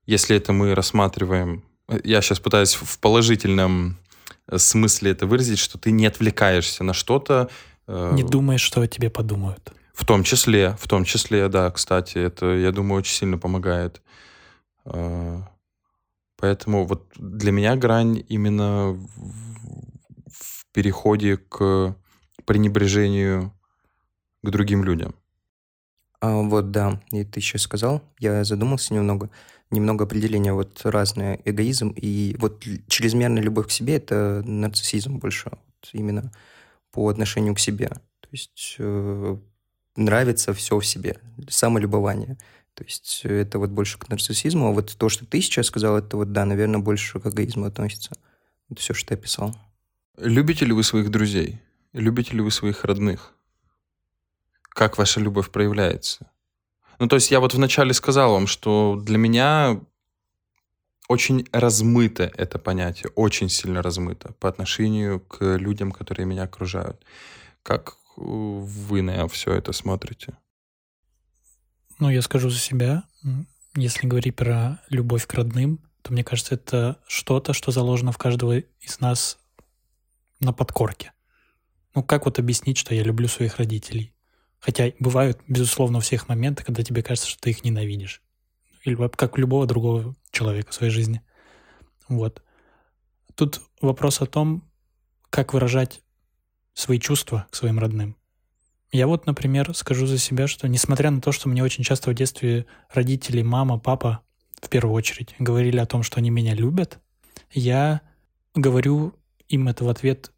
[0.06, 1.64] Если это мы рассматриваем...
[2.04, 3.98] Я сейчас пытаюсь в положительном
[4.56, 7.50] смысле это выразить, что ты не отвлекаешься на что-то.
[7.88, 9.74] Э, не думаешь, что о тебе подумают.
[9.94, 14.02] В том числе, в том числе, да, кстати, это, я думаю, очень сильно помогает.
[14.86, 15.42] Э,
[16.38, 18.98] поэтому вот для меня грань именно
[20.74, 21.96] переходе к
[22.46, 23.54] пренебрежению
[24.42, 25.16] к другим людям.
[26.20, 29.30] А, вот, да, и ты сейчас сказал, я задумался немного
[29.74, 31.40] немного определения вот разное.
[31.46, 36.32] Эгоизм и вот чрезмерная любовь к себе– это нарциссизм больше, вот именно
[36.92, 37.90] по отношению к себе.
[37.90, 39.38] То есть э,
[39.96, 41.18] нравится все в себе,
[41.50, 42.38] самолюбование.
[42.76, 44.68] То есть это вот больше к нарциссизму.
[44.68, 48.12] А вот то, что ты сейчас сказал, это вот, да, наверное, больше к эгоизму относится.
[48.70, 49.56] Вот все, что ты описал.
[50.18, 51.60] Любите ли вы своих друзей?
[51.92, 53.34] Любите ли вы своих родных?
[54.70, 56.32] Как ваша любовь проявляется?
[57.00, 59.82] Ну, то есть я вот вначале сказал вам, что для меня
[61.10, 67.04] очень размыто это понятие, очень сильно размыто по отношению к людям, которые меня окружают.
[67.64, 70.38] Как вы на все это смотрите?
[72.00, 73.04] Ну, я скажу за себя.
[73.76, 78.60] Если говорить про любовь к родным, то мне кажется, это что-то, что заложено в каждого
[78.60, 79.40] из нас
[80.44, 81.14] на подкорке.
[81.96, 84.14] Ну, как вот объяснить, что я люблю своих родителей?
[84.60, 88.22] Хотя бывают, безусловно, у всех моменты, когда тебе кажется, что ты их ненавидишь.
[88.84, 91.22] Или как у любого другого человека в своей жизни.
[92.08, 92.44] Вот.
[93.36, 94.64] Тут вопрос о том,
[95.30, 96.02] как выражать
[96.74, 98.16] свои чувства к своим родным.
[98.92, 102.14] Я вот, например, скажу за себя, что несмотря на то, что мне очень часто в
[102.14, 104.22] детстве родители, мама, папа
[104.62, 107.00] в первую очередь говорили о том, что они меня любят,
[107.52, 108.02] я
[108.54, 109.16] говорю
[109.50, 110.32] им это в ответ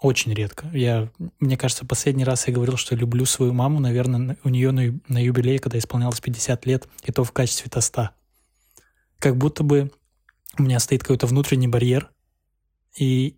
[0.00, 0.66] очень редко.
[0.72, 4.98] Я, мне кажется, последний раз я говорил, что люблю свою маму, наверное, у нее на,
[5.08, 8.12] на юбилее, когда исполнялось 50 лет, и то в качестве тоста.
[9.18, 9.90] Как будто бы
[10.58, 12.10] у меня стоит какой-то внутренний барьер,
[12.98, 13.36] и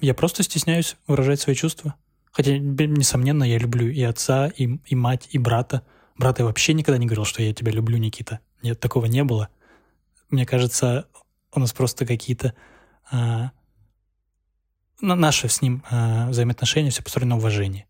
[0.00, 1.94] я просто стесняюсь выражать свои чувства.
[2.32, 5.86] Хотя, несомненно, я люблю и отца, и, и мать, и брата.
[6.16, 8.40] Брата я вообще никогда не говорил, что я тебя люблю, Никита.
[8.62, 9.48] Нет, такого не было.
[10.30, 11.06] Мне кажется,
[11.52, 12.54] у нас просто какие-то
[13.10, 13.52] а,
[15.00, 17.86] наше с ним э, взаимоотношения все построено на уважении.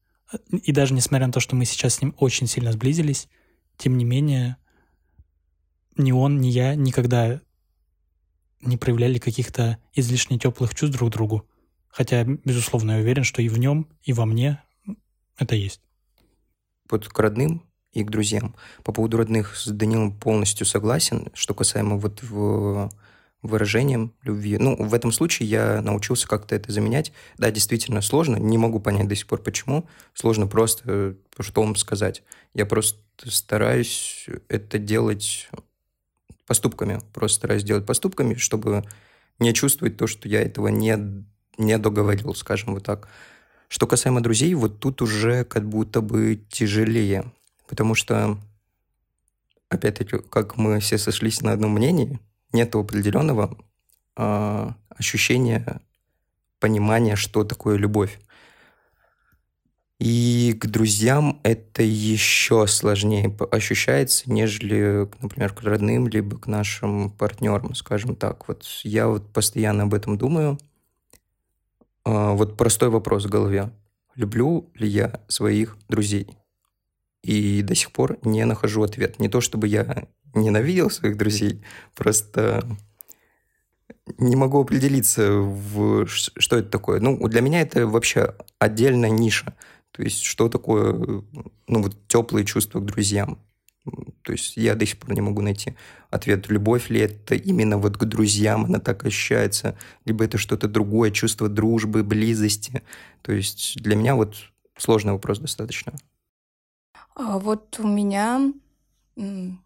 [0.51, 3.29] И даже несмотря на то, что мы сейчас с ним очень сильно сблизились,
[3.77, 4.57] тем не менее,
[5.97, 7.41] ни он, ни я никогда
[8.61, 11.49] не проявляли каких-то излишне теплых чувств друг к другу.
[11.89, 14.63] Хотя, безусловно, я уверен, что и в нем, и во мне
[15.39, 15.81] это есть.
[16.91, 18.55] Вот к родным и к друзьям.
[18.85, 21.31] По поводу родных с Данилом полностью согласен.
[21.35, 22.91] Что касаемо вот в
[23.43, 24.59] выражением любви.
[24.59, 27.13] Ну, в этом случае я научился как-то это заменять.
[27.39, 29.89] Да, действительно сложно, не могу понять до сих пор, почему.
[30.15, 32.23] Сложно просто, что вам сказать.
[32.55, 35.49] Я просто стараюсь это делать
[36.47, 37.01] поступками.
[37.13, 38.85] Просто стараюсь делать поступками, чтобы
[39.39, 41.25] не чувствовать то, что я этого не,
[41.59, 43.09] не договорил, скажем вот так.
[43.69, 47.33] Что касаемо друзей, вот тут уже как будто бы тяжелее.
[47.67, 48.39] Потому что,
[49.69, 52.19] опять-таки, как мы все сошлись на одном мнении–
[52.53, 53.57] нет определенного
[54.17, 55.81] э, ощущения,
[56.61, 58.19] понимания, что такое любовь.
[59.99, 67.75] И к друзьям это еще сложнее ощущается, нежели, например, к родным, либо к нашим партнерам,
[67.75, 68.47] скажем так.
[68.47, 70.59] Вот я вот постоянно об этом думаю.
[72.05, 73.71] А, вот простой вопрос в голове.
[74.15, 76.29] Люблю ли я своих друзей?
[77.27, 79.19] И до сих пор не нахожу ответ.
[79.19, 81.65] Не то, чтобы я ненавидел своих друзей,
[81.97, 82.65] просто
[84.19, 87.01] не могу определиться, в, что это такое.
[87.01, 89.57] Ну, для меня это вообще отдельная ниша.
[89.91, 90.93] То есть, что такое,
[91.67, 93.41] ну, вот теплые чувства к друзьям.
[94.23, 95.75] То есть, я до сих пор не могу найти
[96.11, 101.11] ответ, любовь ли это именно вот к друзьям, она так ощущается, либо это что-то другое,
[101.11, 102.83] чувство дружбы, близости.
[103.23, 104.37] То есть, для меня вот
[104.79, 105.93] сложный вопрос достаточно.
[107.17, 108.53] А вот у меня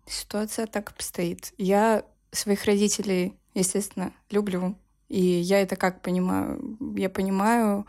[0.07, 1.53] ситуация так обстоит.
[1.59, 4.77] Я своих родителей, естественно, люблю.
[5.09, 6.79] И я это как понимаю?
[6.97, 7.87] Я понимаю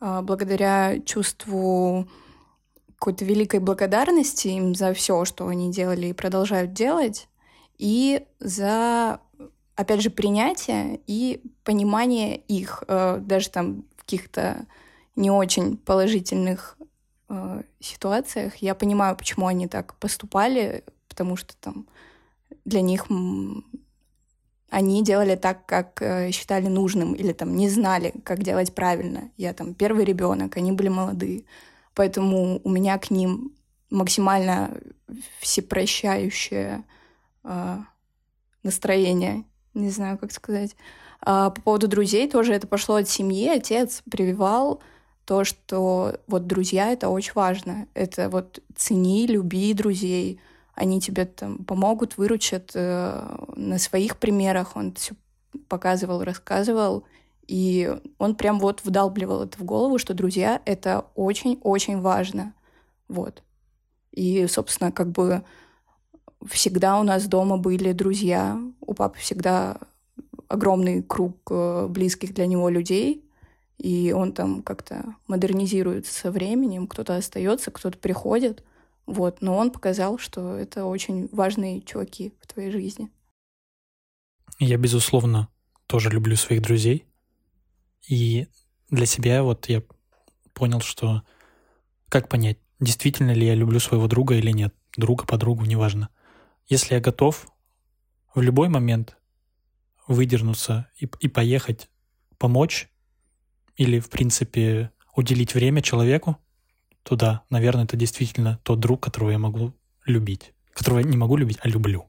[0.00, 2.08] э, благодаря чувству
[2.94, 7.28] какой-то великой благодарности им за все, что они делали и продолжают делать,
[7.78, 9.20] и за,
[9.74, 14.66] опять же, принятие и понимание их, э, даже там в каких-то
[15.16, 16.76] не очень положительных
[17.30, 18.56] э, ситуациях.
[18.56, 21.86] Я понимаю, почему они так поступали, потому что там
[22.64, 23.06] для них
[24.70, 29.30] они делали так, как э, считали нужным, или там не знали, как делать правильно.
[29.36, 31.44] Я там первый ребенок, они были молодые.
[31.94, 33.52] Поэтому у меня к ним
[33.90, 34.70] максимально
[35.40, 36.84] всепрощающее
[37.42, 37.78] э,
[38.62, 39.44] настроение.
[39.74, 40.76] Не знаю, как сказать.
[41.20, 43.48] А по поводу друзей тоже это пошло от семьи.
[43.48, 44.80] Отец прививал
[45.24, 47.86] то, что вот друзья— это очень важно.
[47.94, 50.40] Это вот цени, люби друзей.
[50.74, 54.76] Они тебе там помогут, выручат э, на своих примерах.
[54.76, 55.14] Он все
[55.68, 57.04] показывал, рассказывал.
[57.46, 62.54] И он прям вот вдалбливал это в голову, что друзья— это очень-очень важно.
[63.08, 63.42] Вот.
[64.12, 65.42] И, собственно, как бы
[66.48, 68.58] всегда у нас дома были друзья.
[68.80, 69.78] У папы всегда
[70.48, 73.24] огромный круг э, близких для него людей.
[73.80, 76.86] И он там как-то модернизируется со временем.
[76.86, 78.62] Кто-то остается, кто-то приходит.
[79.06, 79.40] Вот.
[79.40, 83.10] Но он показал, что это очень важные чуваки в твоей жизни.
[84.58, 85.48] Я, безусловно,
[85.86, 87.06] тоже люблю своих друзей.
[88.06, 88.48] И
[88.90, 89.82] для себя вот я
[90.52, 91.22] понял, что
[92.10, 96.10] как понять, действительно ли я люблю своего друга или нет, друга, подругу, неважно.
[96.68, 97.50] Если я готов
[98.34, 99.16] в любой момент
[100.06, 101.88] выдернуться и, и поехать,
[102.36, 102.89] помочь
[103.80, 106.36] или, в принципе, уделить время человеку,
[107.02, 109.72] то да, наверное, это действительно тот друг, которого я могу
[110.04, 110.52] любить.
[110.74, 112.04] Которого я не могу любить, а люблю.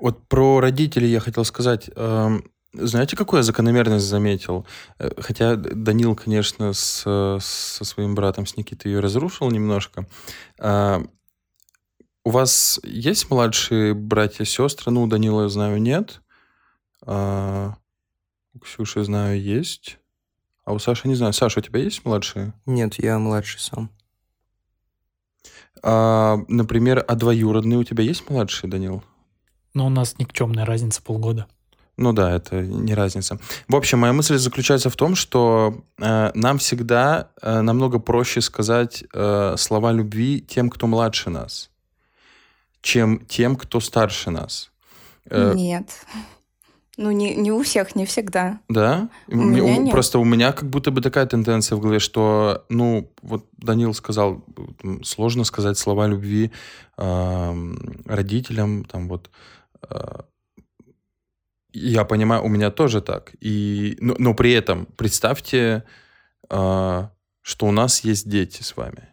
[0.00, 1.88] Вот про родителей я хотел сказать.
[1.94, 4.66] Эм, знаете, какую я закономерность заметил?
[4.98, 7.04] Э, хотя Данил, конечно, с,
[7.40, 10.08] со своим братом, с Никитой ее разрушил немножко.
[10.58, 11.04] А,
[12.24, 14.90] у вас есть младшие братья, сестры?
[14.90, 16.20] Ну, Данила, я знаю, нет.
[17.06, 17.76] А,
[18.54, 19.98] у Ксюши, знаю, есть.
[20.64, 21.32] А у Саши не знаю.
[21.32, 22.52] Саша, у тебя есть младшие?
[22.66, 23.90] Нет, я младший сам.
[25.82, 29.02] А, например, а двоюродные у тебя есть младшие, Данил?
[29.74, 31.46] Ну, у нас никчемная разница полгода.
[31.96, 33.38] Ну да, это не разница.
[33.68, 39.04] В общем, моя мысль заключается в том, что э, нам всегда э, намного проще сказать
[39.12, 41.70] э, слова любви тем, кто младше нас,
[42.80, 44.70] чем тем, кто старше нас.
[45.26, 46.06] Э, Нет.
[46.98, 48.60] Ну, не, не у всех, не всегда.
[48.68, 49.08] Да?
[49.28, 49.92] У меня у, нет.
[49.92, 54.44] Просто у меня как будто бы такая тенденция в голове, что, ну, вот Данил сказал,
[55.02, 56.52] сложно сказать слова любви
[56.98, 57.74] э,
[58.04, 59.30] родителям, там вот
[59.88, 60.20] э,
[61.72, 63.32] я понимаю, у меня тоже так.
[63.40, 65.84] И, но, но при этом представьте,
[66.50, 67.08] э,
[67.40, 69.08] что у нас есть дети с вами.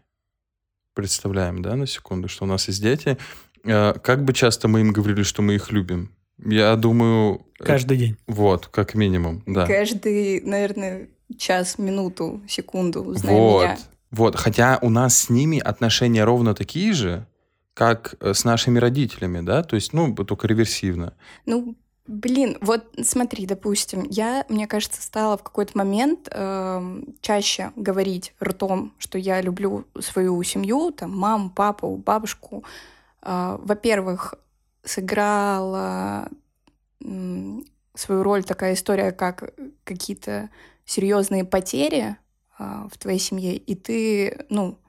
[0.94, 3.18] Представляем, да, на секунду, что у нас есть дети.
[3.64, 6.14] Э, как бы часто мы им говорили, что мы их любим?
[6.46, 7.46] Я думаю...
[7.58, 8.18] Каждый день.
[8.28, 9.66] Вот, как минимум, да.
[9.66, 13.78] Каждый, наверное, час, минуту, секунду, зная вот, меня.
[14.12, 17.28] Вот, хотя у нас с ними отношения ровно такие же,
[17.74, 21.14] как э, с нашими родителями, да, то есть, ну, только реверсивно.
[21.46, 21.76] Ну,
[22.10, 28.94] Блин, вот смотри, допустим, я, мне кажется, стала в какой-то момент э, чаще говорить ртом,
[28.98, 32.64] что я люблю свою семью, там, маму, папу, бабушку.
[33.22, 34.34] Э, во-первых,
[34.84, 36.30] сыграла
[37.96, 40.50] свою роль такая история, как какие-то
[40.86, 42.18] серьезные потери
[42.58, 44.80] э, в твоей семье, и ты, ну,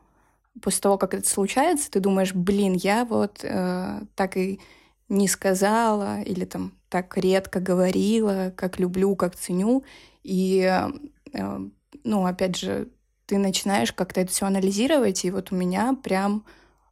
[0.63, 4.61] после того, как это случается, ты думаешь, блин, я вот э, так и
[5.09, 9.85] не сказала, или там так редко говорила, как люблю, как ценю.
[10.23, 10.61] И,
[11.33, 11.59] э,
[12.05, 12.89] ну, опять же,
[13.27, 16.45] ты начинаешь как-то это все анализировать, и вот у меня прям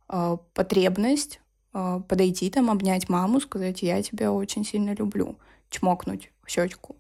[0.09, 1.41] э, потребность
[1.73, 5.37] подойти там, обнять маму, сказать, я тебя очень сильно люблю,
[5.71, 6.97] чмокнуть в щечку,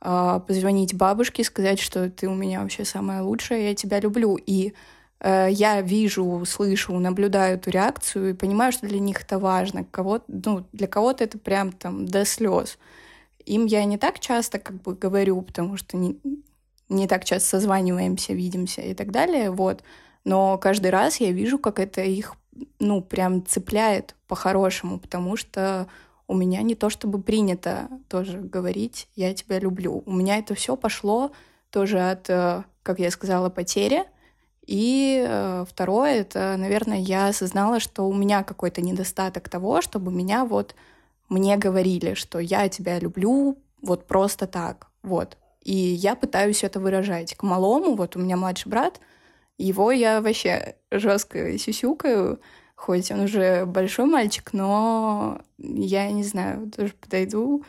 [0.00, 4.36] позвонить бабушке, сказать, что ты у меня вообще самая лучшая, я тебя люблю.
[4.36, 4.74] И
[5.22, 9.84] Э, я вижу, слышу, наблюдаю эту реакцию и понимаю, что для них это важно.
[9.84, 12.78] Кого ну, для кого-то это прям там до слез.
[13.46, 16.18] Им я не так часто как бы говорю, потому что не,
[16.88, 19.82] не так часто созваниваемся, видимся и так далее, вот.
[20.24, 22.34] Но каждый раз я вижу, как это их,
[22.78, 25.86] ну, прям цепляет по-хорошему, потому что
[26.26, 30.02] у меня не то чтобы принято тоже говорить «я тебя люблю».
[30.06, 31.32] У меня это все пошло
[31.70, 34.04] тоже от, э, как я сказала, потери,
[34.66, 40.44] и э, второе, это, наверное, я осознала, что у меня какой-то недостаток того, чтобы меня
[40.44, 40.74] вот
[41.28, 44.88] мне говорили, что я тебя люблю, Вот просто так.
[45.02, 45.38] Вот.
[45.62, 47.34] И я пытаюсь это выражать.
[47.34, 49.00] К малому, вот у меня младший брат,
[49.58, 52.40] его я вообще жестко сюсюкаю,
[52.74, 57.64] хоть он уже большой мальчик, но я не знаю, тоже подойду,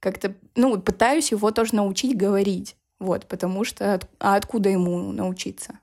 [0.00, 5.78] как-то, ну, пытаюсь его тоже научить говорить, вот, потому что, а откуда ему научиться?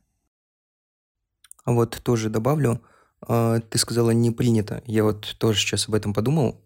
[1.64, 2.82] А вот тоже добавлю,
[3.22, 4.82] а, ты сказала не принято.
[4.86, 6.60] Я вот тоже сейчас об этом подумал.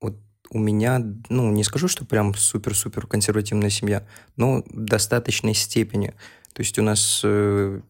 [0.00, 0.14] Вот
[0.50, 4.06] у меня, ну, не скажу, что прям супер-супер консервативная семья,
[4.36, 6.14] но в достаточной степени.
[6.52, 7.80] То есть у нас э,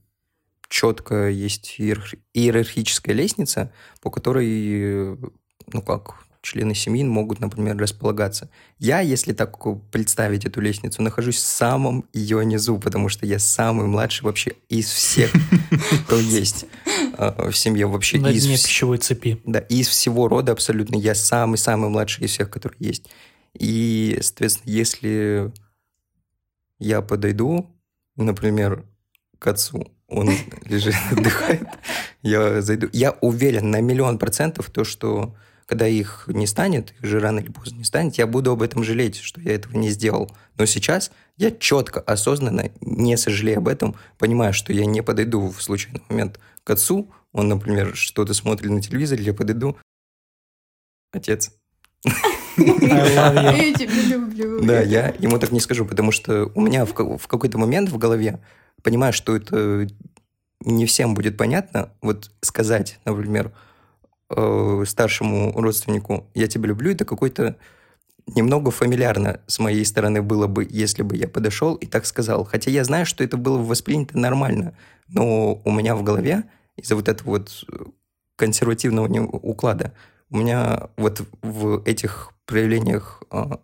[0.70, 5.18] четко есть иерархическая лестница, по которой,
[5.72, 8.48] ну как, члены семьи могут, например, располагаться.
[8.78, 9.58] Я, если так
[9.90, 14.88] представить эту лестницу, нахожусь в самом ее низу, потому что я самый младший вообще из
[14.88, 15.30] всех,
[16.04, 16.66] кто есть
[17.18, 17.86] а, в семье.
[17.86, 19.40] Вообще На дне пищевой цепи.
[19.44, 23.10] Да, из всего рода абсолютно я самый-самый младший из всех, которые есть.
[23.58, 25.52] И, соответственно, если
[26.78, 27.70] я подойду,
[28.16, 28.86] например,
[29.38, 30.30] к отцу, он
[30.64, 31.66] лежит, отдыхает,
[32.22, 32.88] я зайду.
[32.92, 35.34] Я уверен на миллион процентов то, что
[35.66, 38.82] когда их не станет, их же рано или поздно не станет, я буду об этом
[38.82, 40.30] жалеть, что я этого не сделал.
[40.58, 45.62] Но сейчас я четко, осознанно, не сожалею об этом, понимаю, что я не подойду в
[45.62, 49.76] случайный момент к отцу, он, например, что-то смотрит на телевизоре, я подойду,
[51.12, 51.52] отец.
[52.56, 54.60] Я тебя люблю.
[54.62, 58.40] Да, я ему так не скажу, потому что у меня в какой-то момент в голове
[58.82, 59.88] понимаю, что это
[60.64, 63.52] не всем будет понятно, вот сказать, например,
[64.30, 67.56] э, старшему родственнику «я тебя люблю», это какой-то
[68.26, 72.44] немного фамильярно с моей стороны было бы, если бы я подошел и так сказал.
[72.44, 74.74] Хотя я знаю, что это было воспринято нормально,
[75.08, 76.44] но у меня в голове
[76.76, 77.64] из-за вот этого вот
[78.36, 79.92] консервативного уклада
[80.30, 83.56] у меня вот в этих проявлениях э,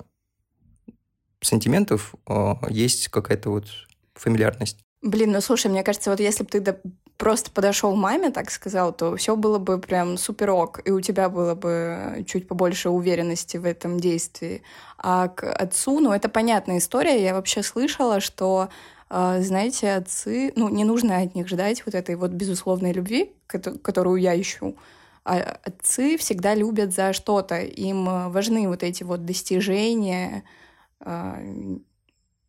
[1.40, 3.66] сантиментов э, есть какая-то вот
[4.14, 4.84] фамильярность.
[5.02, 6.80] Блин, ну слушай, мне кажется, вот если бы ты
[7.18, 11.28] просто подошел маме, так сказал, то все было бы прям супер ок, и у тебя
[11.28, 14.62] было бы чуть побольше уверенности в этом действии.
[14.98, 18.68] А к отцу, ну это понятная история, я вообще слышала, что
[19.08, 24.16] а, знаете, отцы, ну, не нужно от них ждать вот этой вот безусловной любви, которую
[24.20, 24.76] я ищу.
[25.24, 27.60] А отцы всегда любят за что-то.
[27.60, 30.42] Им важны вот эти вот достижения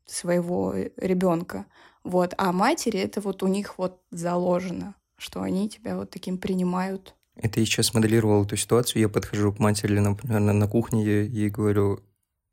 [0.06, 1.66] своего ребенка.
[2.08, 2.34] Вот.
[2.38, 7.16] А матери это вот у них вот заложено, что они тебя вот таким принимают.
[7.36, 9.02] Это я сейчас моделировал эту ситуацию.
[9.02, 12.00] Я подхожу к матери, например, на, на кухне, я ей говорю,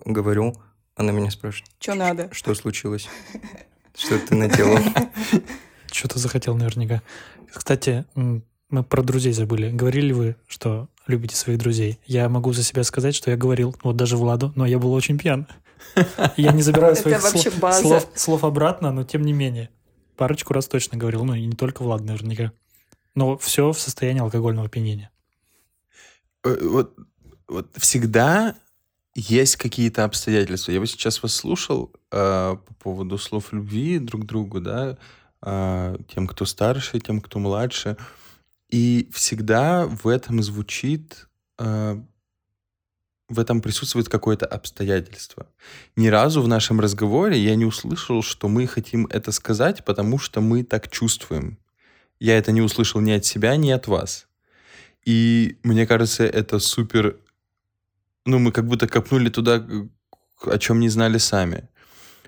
[0.05, 0.55] говорю,
[0.97, 1.71] она меня спрашивает.
[1.79, 2.29] Что надо?
[2.33, 3.09] Что случилось?
[3.97, 4.79] Что ты наделал?
[5.93, 7.01] Что-то захотел наверняка.
[7.53, 9.71] Кстати, мы про друзей забыли.
[9.71, 12.01] Говорили вы, что любите своих друзей?
[12.07, 15.17] Я могу за себя сказать, что я говорил, вот даже Владу, но я был очень
[15.17, 15.47] пьян.
[16.37, 19.71] Я не забираю своих слов, слов обратно, но тем не менее.
[20.17, 22.53] Парочку раз точно говорил, ну и не только Влад наверняка.
[23.15, 25.11] Но все в состоянии алкогольного опьянения.
[26.45, 26.97] Э, вот,
[27.49, 28.57] вот всегда
[29.15, 30.73] есть какие-то обстоятельства.
[30.73, 34.99] Я бы сейчас вас слушал э, по поводу слов любви друг к другу, да,
[35.43, 37.97] э, тем, кто старше, тем, кто младше.
[38.71, 41.29] И всегда в этом звучит
[41.59, 42.01] э,
[43.29, 45.47] в этом присутствует какое-то обстоятельство.
[45.97, 50.41] Ни разу в нашем разговоре я не услышал, что мы хотим это сказать, потому что
[50.41, 51.59] мы так чувствуем.
[52.21, 54.27] Я это не услышал ни от себя, ни от вас.
[55.05, 57.19] И мне кажется, это супер...
[58.27, 59.67] Ну, мы как будто копнули туда,
[60.43, 61.69] о чем не знали сами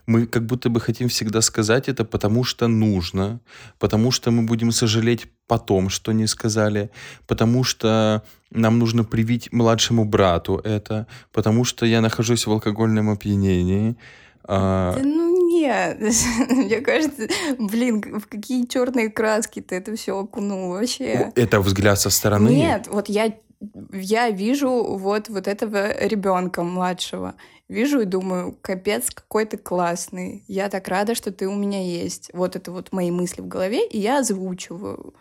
[0.06, 3.40] мы как будто бы хотим всегда сказать это, потому что нужно,
[3.78, 6.90] потому что мы будем сожалеть потом, что не сказали,
[7.26, 13.96] потому что нам нужно привить младшему брату это, потому что я нахожусь в алкогольном опьянении.
[14.44, 14.94] А...
[14.96, 15.98] Да ну нет,
[16.50, 17.28] мне кажется,
[17.58, 21.32] блин, в какие черные краски ты это все окунул вообще.
[21.34, 22.50] Это взгляд со стороны?
[22.50, 23.32] Нет, вот я
[23.92, 27.34] я вижу вот, вот этого ребенка младшего,
[27.68, 32.30] вижу и думаю, капец, какой ты классный, я так рада, что ты у меня есть.
[32.32, 35.14] Вот это вот мои мысли в голове, и я озвучиваю.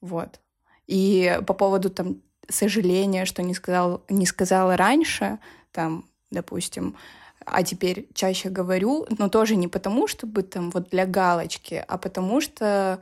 [0.00, 0.40] Вот.
[0.86, 5.38] И по поводу там сожаления, что не, сказал, не сказала раньше,
[5.72, 6.96] там, допустим,
[7.44, 12.40] а теперь чаще говорю, но тоже не потому, чтобы там вот для галочки, а потому
[12.40, 13.00] что,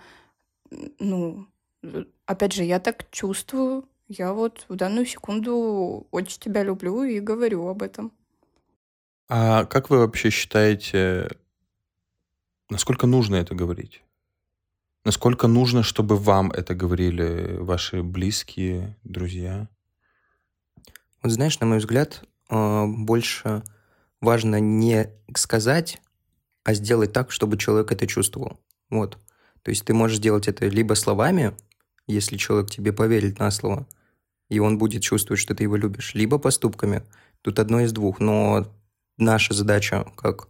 [0.99, 1.47] ну,
[2.27, 7.67] опять же, я так чувствую, я вот в данную секунду очень тебя люблю и говорю
[7.69, 8.13] об этом.
[9.29, 11.31] А как вы вообще считаете,
[12.69, 14.03] насколько нужно это говорить?
[15.05, 19.69] Насколько нужно, чтобы вам это говорили ваши близкие, друзья?
[21.23, 23.63] Вот знаешь, на мой взгляд, а, больше
[24.21, 26.01] важно не сказать,
[26.65, 28.61] а сделать так, чтобы человек это чувствовал.
[28.91, 29.19] Вот.
[29.63, 31.55] То есть ты можешь сделать это либо словами,
[32.07, 33.87] если человек тебе поверит на слово,
[34.51, 37.03] и он будет чувствовать, что ты его любишь, либо поступками.
[37.43, 38.21] Тут одно из двух.
[38.21, 38.67] Но
[39.17, 40.49] наша задача, как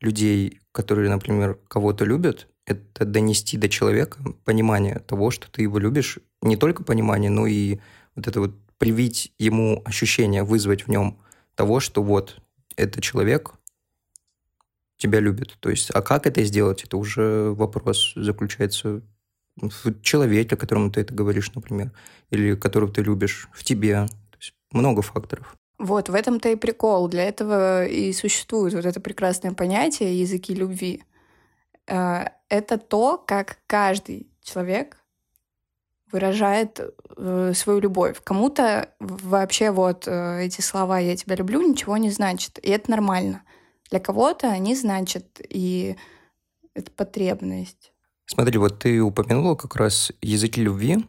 [0.00, 6.18] людей, которые, например, кого-то любят, это донести до человека понимание того, что ты его любишь.
[6.42, 7.78] Не только понимание, но и
[8.14, 11.18] вот это вот привить ему ощущение, вызвать в нем
[11.54, 12.40] того, что вот
[12.76, 13.52] этот человек
[14.96, 15.56] тебя любит.
[15.60, 19.02] То есть, а как это сделать, это уже вопрос заключается
[19.56, 21.92] в человеке, которому ты это говоришь, например,
[22.30, 24.06] или которого ты любишь, в тебе.
[24.06, 25.56] То есть много факторов.
[25.82, 27.08] Вот, в этом-то и прикол.
[27.08, 31.02] Для этого и существует вот это прекрасное понятие языки любви.
[31.88, 34.98] Э, это то, как каждый человек
[36.12, 36.78] выражает
[37.16, 38.20] э, свою любовь.
[38.22, 43.42] Кому-то вообще вот э, эти слова «я тебя люблю» ничего не значит, и это нормально.
[43.90, 45.96] Для кого-то они значат, и
[46.74, 47.92] это потребность.
[48.26, 51.04] Смотри, вот ты упомянула как раз языки любви.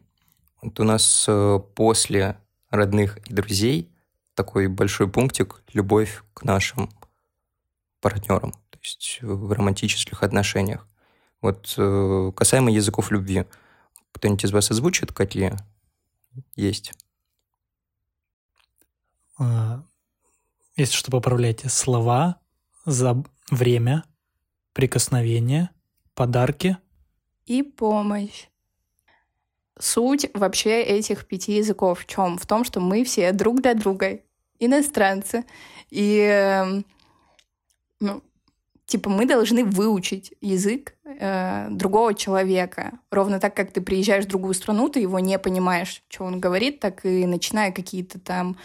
[0.63, 1.29] Вот у нас
[1.75, 2.37] после
[2.71, 3.92] родных и друзей
[4.35, 6.89] такой большой пунктик– любовь к нашим
[8.01, 10.87] партнерам, то есть в романтических отношениях.
[11.41, 11.73] Вот
[12.35, 13.45] касаемо языков любви–
[14.13, 15.57] кто-нибудь из вас озвучит, какие
[16.55, 16.93] есть?
[19.37, 19.83] А,
[20.77, 22.39] если что, поправляйте слова
[22.85, 23.21] за
[23.51, 24.05] время,
[24.71, 25.71] прикосновение,
[26.13, 26.77] подарки.
[27.45, 28.47] И помощь.
[29.79, 32.37] Суть вообще этих пяти языков в чем?
[32.37, 34.19] В том, что мы все друг для друга
[34.59, 35.45] иностранцы.
[35.89, 36.83] И
[37.99, 38.21] ну,
[38.85, 42.99] типа мы должны выучить язык э, другого человека.
[43.11, 46.79] Ровно так, как ты приезжаешь в другую страну, ты его не понимаешь, что он говорит,
[46.79, 48.57] так и начиная какие-то там,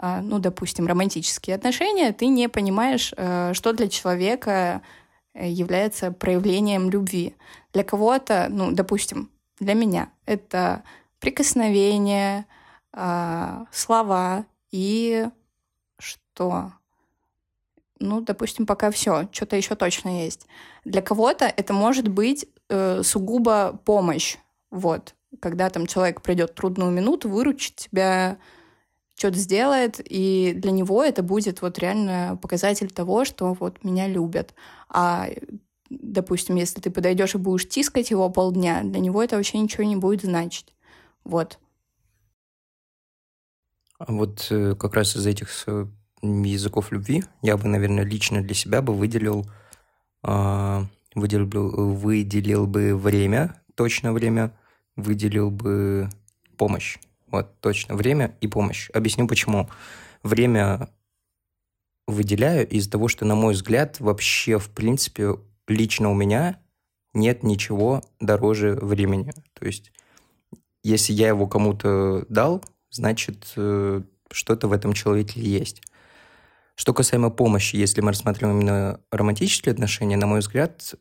[0.00, 4.80] э, ну, допустим, романтические отношения, ты не понимаешь, э, что для человека
[5.34, 7.34] э, является проявлением любви.
[7.72, 9.30] Для кого-то, ну, допустим,
[9.64, 10.84] для меня это
[11.18, 12.46] прикосновение,
[12.92, 15.26] э, слова и
[15.98, 16.72] что
[18.00, 20.46] ну, допустим, пока все, что-то еще точно есть.
[20.84, 24.36] Для кого-то это может быть э, сугубо помощь,
[24.70, 28.38] вот, когда там человек придет трудную минуту, выручит тебя,
[29.16, 34.54] что-то сделает, и для него это будет вот реально показатель того, что вот меня любят.
[34.88, 35.28] А
[36.00, 39.96] допустим, если ты подойдешь и будешь тискать его полдня, для него это вообще ничего не
[39.96, 40.74] будет значить.
[41.24, 41.58] Вот.
[43.98, 45.50] А вот э, как раз из этих
[46.22, 49.46] языков любви я бы, наверное, лично для себя бы выделил,
[50.22, 50.84] э,
[51.14, 54.56] выделил, выделил бы время, точно время,
[54.96, 56.08] выделил бы
[56.56, 56.98] помощь.
[57.28, 58.90] Вот, точно, время и помощь.
[58.90, 59.68] Объясню почему.
[60.22, 60.88] Время
[62.06, 65.36] выделяю из-за того, что, на мой взгляд, вообще, в принципе,
[65.68, 66.60] лично у меня
[67.12, 69.32] нет ничего дороже времени.
[69.54, 69.92] То есть,
[70.82, 75.82] если я его кому-то дал, значит, э, что-то в этом человеке есть.
[76.74, 80.94] Что касаемо помощи, если мы рассматриваем именно романтические отношения, на мой взгляд,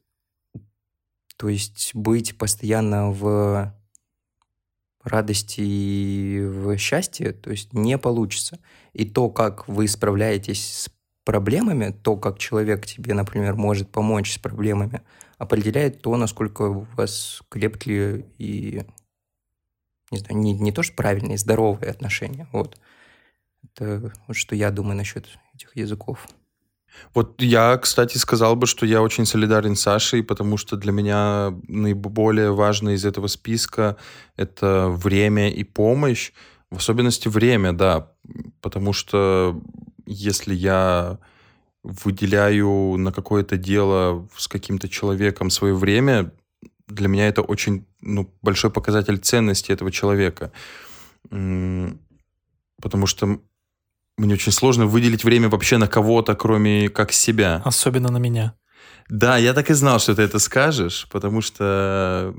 [1.36, 3.74] то есть быть постоянно в
[5.04, 8.60] радости и в счастье, то есть не получится.
[8.94, 10.90] И то, как вы справляетесь с
[11.24, 15.02] проблемами, то, как человек тебе, например, может помочь с проблемами,
[15.38, 18.84] определяет то, насколько у вас крепкие и,
[20.12, 22.48] не знаю, не, не то, что правильные, здоровые отношения.
[22.52, 22.78] Вот.
[23.64, 26.28] Это вот что я думаю насчет этих языков.
[27.14, 31.54] Вот я, кстати, сказал бы, что я очень солидарен с Сашей, потому что для меня
[31.68, 33.98] наиболее важно из этого списка
[34.36, 36.32] это время и помощь,
[36.70, 38.12] в особенности время, да,
[38.62, 39.62] потому что
[40.06, 41.20] если я
[41.84, 46.32] выделяю на какое-то дело с каким-то человеком свое время,
[46.88, 50.52] для меня это очень ну, большой показатель ценности этого человека.
[51.30, 51.98] Потому
[53.08, 53.40] что
[54.18, 57.62] мне очень сложно выделить время вообще на кого-то, кроме как себя.
[57.66, 58.56] Особенно на меня.
[59.10, 62.34] Да, я так и знал, что ты это скажешь, потому что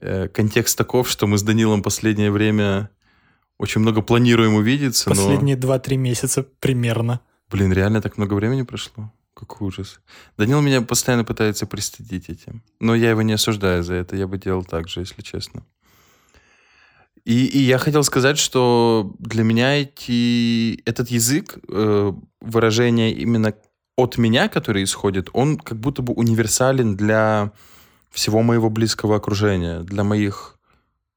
[0.00, 2.90] э, контекст таков, что мы с Данилом последнее время
[3.60, 5.10] очень много планируем увидеться.
[5.10, 5.74] Последние но...
[5.74, 7.20] 2-3 месяца примерно.
[7.50, 9.12] Блин, реально так много времени прошло?
[9.34, 10.00] Какой ужас.
[10.38, 12.62] Данил меня постоянно пытается пристыдить этим.
[12.80, 14.16] Но я его не осуждаю за это.
[14.16, 15.62] Я бы делал так же, если честно.
[17.26, 23.52] И, и я хотел сказать, что для меня эти, этот язык, э, выражение именно
[23.96, 27.52] от меня, который исходит, он как будто бы универсален для
[28.10, 30.59] всего моего близкого окружения, для моих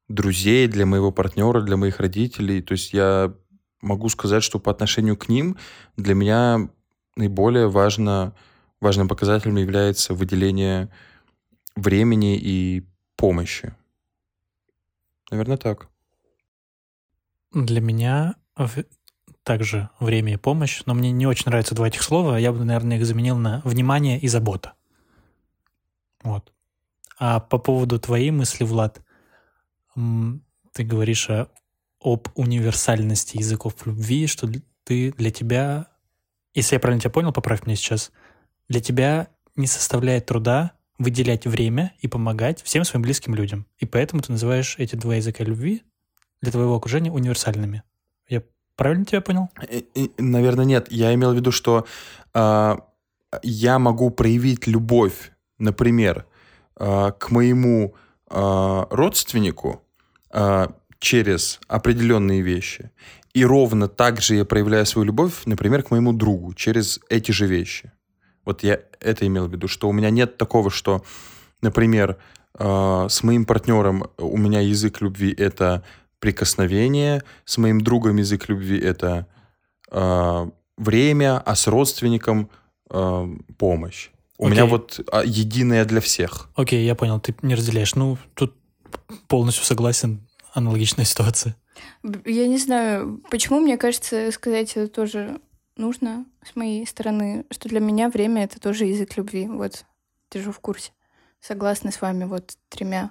[0.08, 2.62] друзей, для моего партнера, для моих родителей.
[2.62, 3.34] То есть я
[3.80, 5.56] могу сказать, что по отношению к ним
[5.96, 6.68] для меня
[7.16, 8.34] наиболее важно,
[8.80, 10.90] важным показателем является выделение
[11.76, 12.86] времени и
[13.16, 13.74] помощи.
[15.30, 15.88] Наверное, так.
[17.52, 18.34] Для меня
[19.42, 22.36] также время и помощь, но мне не очень нравятся два этих слова.
[22.36, 24.72] Я бы, наверное, их заменил на внимание и забота.
[26.22, 26.52] Вот.
[27.18, 29.03] А по поводу твоей мысли, Влад,
[29.94, 31.48] ты говоришь о-
[32.00, 34.48] об универсальности языков любви, что
[34.84, 35.88] ты для тебя,
[36.52, 38.12] если я правильно тебя понял, поправь меня сейчас,
[38.68, 43.66] для тебя не составляет труда выделять время и помогать всем своим близким людям.
[43.78, 45.82] И поэтому ты называешь эти два языка любви
[46.40, 47.82] для твоего окружения универсальными.
[48.28, 48.42] Я
[48.76, 49.48] правильно тебя понял?
[49.68, 50.90] Э, э, Наверное, нет.
[50.90, 51.86] Я имел в виду, что
[52.32, 52.86] а,
[53.42, 56.26] я могу проявить любовь, например,
[56.76, 57.94] а, к моему
[58.28, 59.83] а, родственнику
[60.98, 62.90] через определенные вещи.
[63.34, 67.46] И ровно так же я проявляю свою любовь, например, к моему другу через эти же
[67.46, 67.92] вещи.
[68.44, 71.04] Вот я это имел в виду, что у меня нет такого, что,
[71.60, 72.18] например,
[72.56, 75.82] а, с моим партнером у меня язык любви это
[76.20, 79.26] прикосновение, с моим другом язык любви это
[79.90, 82.50] а, время, а с родственником
[82.88, 83.28] а,
[83.58, 84.10] помощь.
[84.38, 84.52] У Окей.
[84.52, 86.50] меня вот а, единое для всех.
[86.54, 87.94] Окей, я понял, ты не разделяешь.
[87.94, 88.54] Ну, тут
[89.28, 90.20] полностью согласен.
[90.52, 91.56] Аналогичная ситуация.
[92.24, 95.40] Я не знаю, почему, мне кажется, сказать это тоже
[95.76, 99.48] нужно с моей стороны, что для меня время— это тоже язык любви.
[99.48, 99.84] Вот,
[100.30, 100.92] держу в курсе.
[101.40, 103.10] Согласна с вами вот тремя.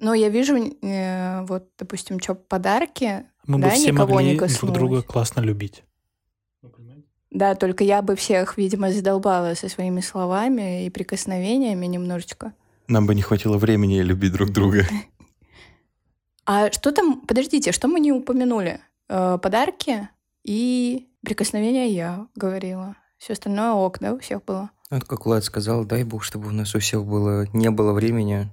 [0.00, 4.36] Но я вижу, э, вот, допустим, что подарки, Мы Да, бы все никого могли не
[4.36, 4.74] друг коснулось.
[4.78, 5.84] друга классно любить.
[7.30, 12.54] да, только я бы всех, видимо, задолбала со своими словами и прикосновениями немножечко.
[12.88, 14.86] Нам бы не хватило времени любить друг друга.
[16.46, 18.78] А что там, подождите, что мы не упомянули?
[19.08, 20.10] Э, подарки
[20.44, 22.96] и прикосновения я говорила.
[23.16, 24.70] Все остальное ок, да, у всех было?
[24.90, 27.94] Ну, это как Влад сказал, дай бог, чтобы у нас у всех было, не было
[27.94, 28.50] времени,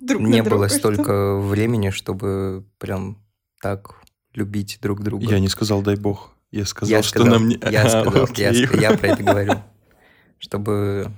[0.00, 0.78] Друг на не друга, было что?
[0.78, 3.24] столько времени, чтобы прям
[3.62, 4.02] так
[4.34, 5.24] любить друг друга.
[5.24, 6.32] Я не сказал, дай бог.
[6.50, 7.60] Я сказал, Я что сказал, нам не...
[7.70, 8.64] я, сказал, я, Окей.
[8.66, 9.52] ск- я про это говорю.
[10.38, 11.12] Чтобы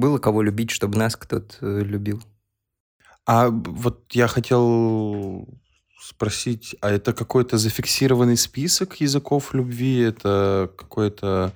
[0.00, 2.22] было кого любить, чтобы нас кто-то э, любил.
[3.26, 5.46] А вот я хотел
[6.00, 10.00] спросить, а это какой-то зафиксированный список языков любви?
[10.00, 11.52] Это какой-то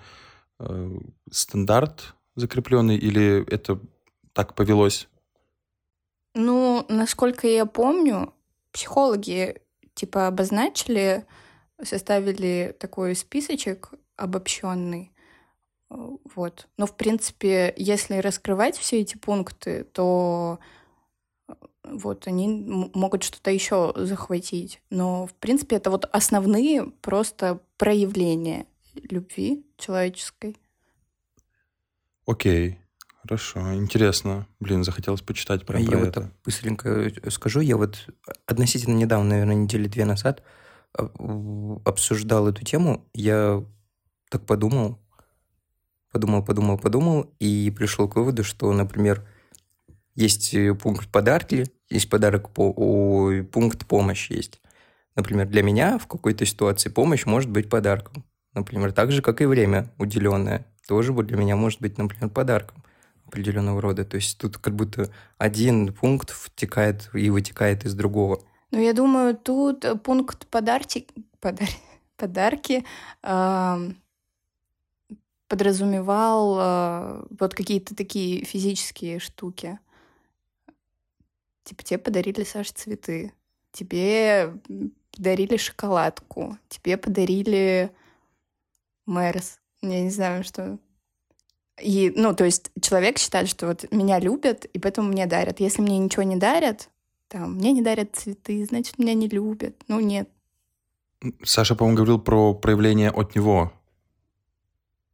[0.60, 0.98] э,
[1.30, 2.96] стандарт закрепленный?
[2.96, 3.80] Или это
[4.32, 5.08] так повелось?
[6.34, 8.34] Ну, насколько я помню,
[8.72, 9.62] психологи
[9.94, 11.24] типа обозначили,
[11.82, 15.13] составили такой списочек обобщенный.
[15.94, 16.68] Э, Вот.
[16.76, 20.58] Но, в принципе, если раскрывать все эти пункты, то
[21.48, 24.80] э, вот они могут что-то еще захватить.
[24.90, 30.56] Но, в принципе, это вот основные просто проявления любви человеческой.
[32.26, 32.78] Окей,
[33.22, 34.46] хорошо, интересно.
[34.60, 36.32] Блин, захотелось почитать прям я про вот это.
[36.44, 38.08] быстренько э, скажу, я вот
[38.46, 40.42] относительно недавно, наверное, недели две назад
[40.96, 43.04] обсуждал эту тему.
[43.14, 43.64] Я
[44.30, 45.00] так подумал,
[46.14, 49.26] подумал, подумал, подумал и пришел к выводу, что, например,
[50.14, 54.60] есть э, пункт подарки, есть подарок по о, пункт помощи есть.
[55.16, 58.24] Например, для меня в какой-то ситуации помощь может быть подарком.
[58.54, 62.84] Например, так же, как и время уделенное, тоже для меня может быть, например, подарком
[63.26, 64.04] определенного рода.
[64.04, 68.40] То есть тут как будто один пункт втекает и вытекает из другого.
[68.70, 71.08] Ну, я думаю, тут э, пункт подарки,
[71.40, 71.76] подар-
[72.16, 72.84] подарки
[73.22, 73.96] ам,
[75.48, 79.78] подразумевал э, вот какие-то такие физические штуки.
[81.64, 83.32] Типа тебе подарили, Саш, цветы,
[83.72, 84.54] тебе
[85.12, 87.90] подарили шоколадку, тебе подарили
[89.06, 89.58] Мэрс.
[89.82, 90.78] Я не знаю, что...
[91.80, 95.58] И, ну, то есть человек считает, что вот меня любят, и поэтому мне дарят.
[95.60, 96.88] Если мне ничего не дарят,
[97.28, 99.74] там, мне не дарят цветы, значит, меня не любят.
[99.88, 100.28] Ну, нет.
[101.42, 103.72] Саша, по-моему, говорил про проявление от него.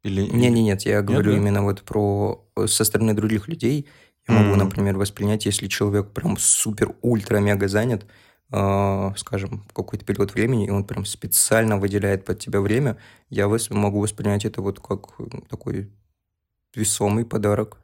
[0.03, 0.21] Или...
[0.23, 1.37] Не, не, нет, я говорю да?
[1.37, 3.87] именно вот про э, со стороны других людей.
[4.27, 8.05] Я могу, например, воспринять, если человек прям супер ультра мега занят,
[8.51, 12.97] э, скажем, какой-то период времени, и он прям специально выделяет под тебя время,
[13.29, 15.91] я вос- могу воспринять это вот как э, такой
[16.75, 17.77] весомый подарок,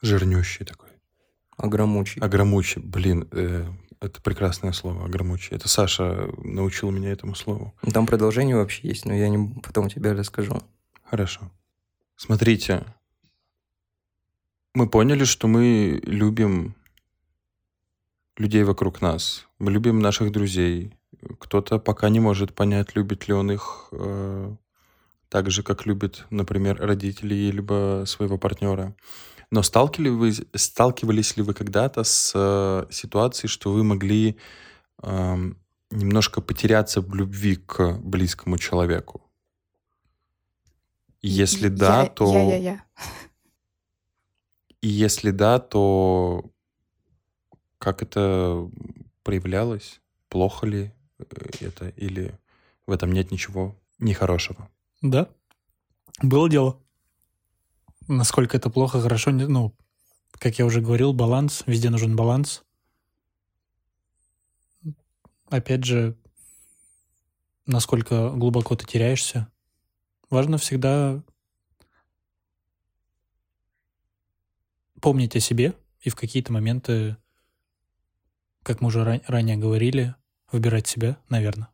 [0.00, 0.90] Жирнющий такой.
[1.56, 2.20] огромучий.
[2.20, 2.80] Огромучий.
[2.80, 3.66] Блин, э,
[4.00, 5.56] это прекрасное слово, огромучий.
[5.56, 7.74] Это Саша научил меня этому слову.
[7.92, 10.60] Там продолжение вообще есть, но я не, потом тебе расскажу.
[11.04, 11.50] Хорошо.
[12.16, 12.84] Смотрите,
[14.74, 16.74] мы поняли, что мы любим
[18.36, 19.46] людей вокруг нас.
[19.58, 20.94] Мы любим наших друзей.
[21.40, 24.54] Кто-то пока не может понять, любит ли он их э,
[25.28, 28.94] так же, как любят, например, родители либо своего партнера.
[29.50, 34.36] Но сталкивались, вы, сталкивались ли вы когда-то с э, ситуацией, что вы могли
[35.02, 35.52] э,
[35.90, 39.22] немножко потеряться в любви к близкому человеку?
[41.22, 42.32] Если да, я, то...
[42.32, 42.84] Я, я, я.
[44.80, 46.44] И если да, то
[47.78, 48.70] как это
[49.22, 50.00] проявлялось?
[50.28, 51.24] Плохо ли э,
[51.60, 51.88] это?
[51.90, 52.38] Или
[52.86, 54.68] в этом нет ничего нехорошего?
[55.00, 55.28] Да,
[56.22, 56.80] было дело.
[58.08, 59.76] Насколько это плохо, хорошо, ну,
[60.32, 62.64] как я уже говорил, баланс, везде нужен баланс.
[65.50, 66.16] Опять же,
[67.66, 69.48] насколько глубоко ты теряешься.
[70.30, 71.22] Важно всегда
[75.02, 77.18] помнить о себе и в какие-то моменты,
[78.62, 80.14] как мы уже ран- ранее говорили,
[80.50, 81.68] выбирать себя, наверное.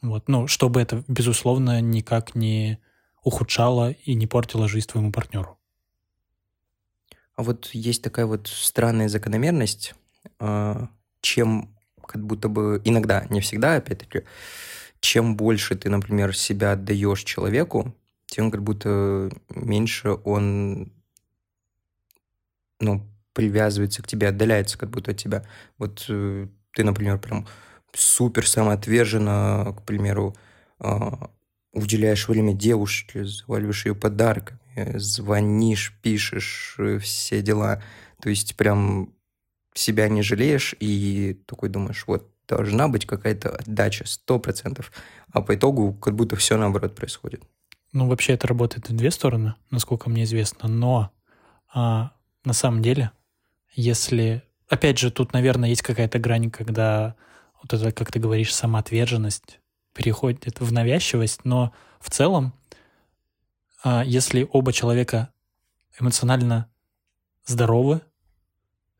[0.00, 0.28] Вот.
[0.28, 2.78] Ну, чтобы это, безусловно, никак не
[3.26, 5.58] ухудшало и не портило жизнь твоему партнеру.
[7.34, 9.96] А вот есть такая вот странная закономерность,
[10.38, 10.88] а,
[11.20, 14.22] чем как будто бы иногда, не всегда, опять-таки,
[15.00, 17.92] чем больше ты, например, себя отдаешь человеку,
[18.26, 20.92] тем как будто меньше он
[22.78, 25.44] ну, привязывается к тебе, отдаляется как будто от тебя.
[25.78, 27.48] Вот э, ты, например, прям
[27.92, 30.36] супер самоотверженно, к примеру,
[30.78, 31.30] а,
[31.76, 34.58] уделяешь время девушке, заваливаешь ее подарками,
[34.98, 37.82] звонишь, пишешь, э, все дела.
[38.20, 39.12] То есть прям
[39.74, 44.92] себя не жалеешь и такой думаешь, вот должна быть какая-то отдача, сто процентов.
[45.32, 47.42] А по итогу как будто все наоборот происходит.
[47.92, 50.68] Ну, вообще это работает в две стороны, насколько мне известно.
[50.68, 51.10] Но
[51.72, 52.12] а,
[52.44, 53.10] на самом деле,
[53.74, 54.42] если...
[54.68, 57.14] Опять же, тут, наверное, есть какая-то грань, когда
[57.62, 59.60] вот это, как ты говоришь, самоотверженность
[59.96, 62.52] переходит в навязчивость, но в целом,
[63.82, 65.30] а, если оба человека
[65.98, 66.70] эмоционально
[67.46, 68.02] здоровы,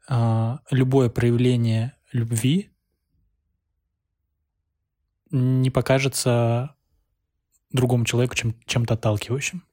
[0.08, 2.70] а, любое проявление любви
[5.30, 6.74] не покажется
[7.72, 9.64] другому человеку чем, чем-то отталкивающим.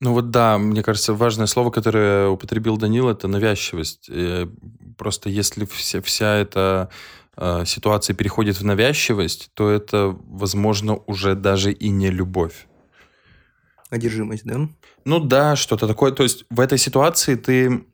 [0.00, 4.08] Ну вот да, мне кажется, важное слово, которое употребил Данил, это навязчивость.
[4.08, 4.48] И
[4.96, 6.88] просто если вся, вся эта
[7.64, 12.66] ситуация переходит в навязчивость, то это, возможно, уже даже и не любовь.
[13.90, 14.68] Одержимость, да?
[15.04, 16.12] Ну да, что-то такое.
[16.12, 17.84] То есть в этой ситуации ты...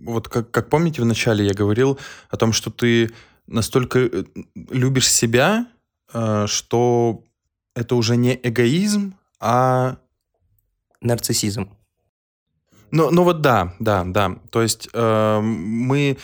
[0.00, 1.98] Вот как, как помните, в начале я говорил
[2.30, 3.10] о том, что ты
[3.46, 5.66] настолько э, любишь себя,
[6.14, 7.24] э, что
[7.74, 9.98] это уже не эгоизм, а...
[11.00, 11.70] Нарциссизм.
[12.90, 14.36] Ну, ну вот да, да, да.
[14.50, 16.16] То есть э, мы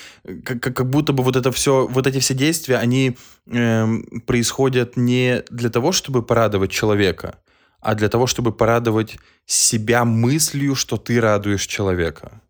[0.45, 3.87] как, как будто бы вот это все, вот эти все действия, они э,
[4.27, 7.39] происходят не для того, чтобы порадовать человека,
[7.81, 12.41] а для того, чтобы порадовать себя мыслью, что ты радуешь человека.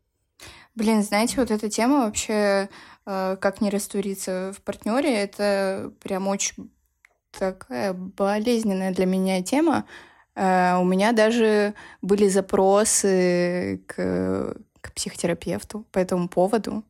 [0.74, 2.68] Блин, знаете, вот эта тема вообще,
[3.06, 6.70] э, как не раствориться в партнере, это прям очень
[7.38, 9.84] такая болезненная для меня тема.
[10.34, 16.84] Э, у меня даже были запросы к, к психотерапевту по этому поводу.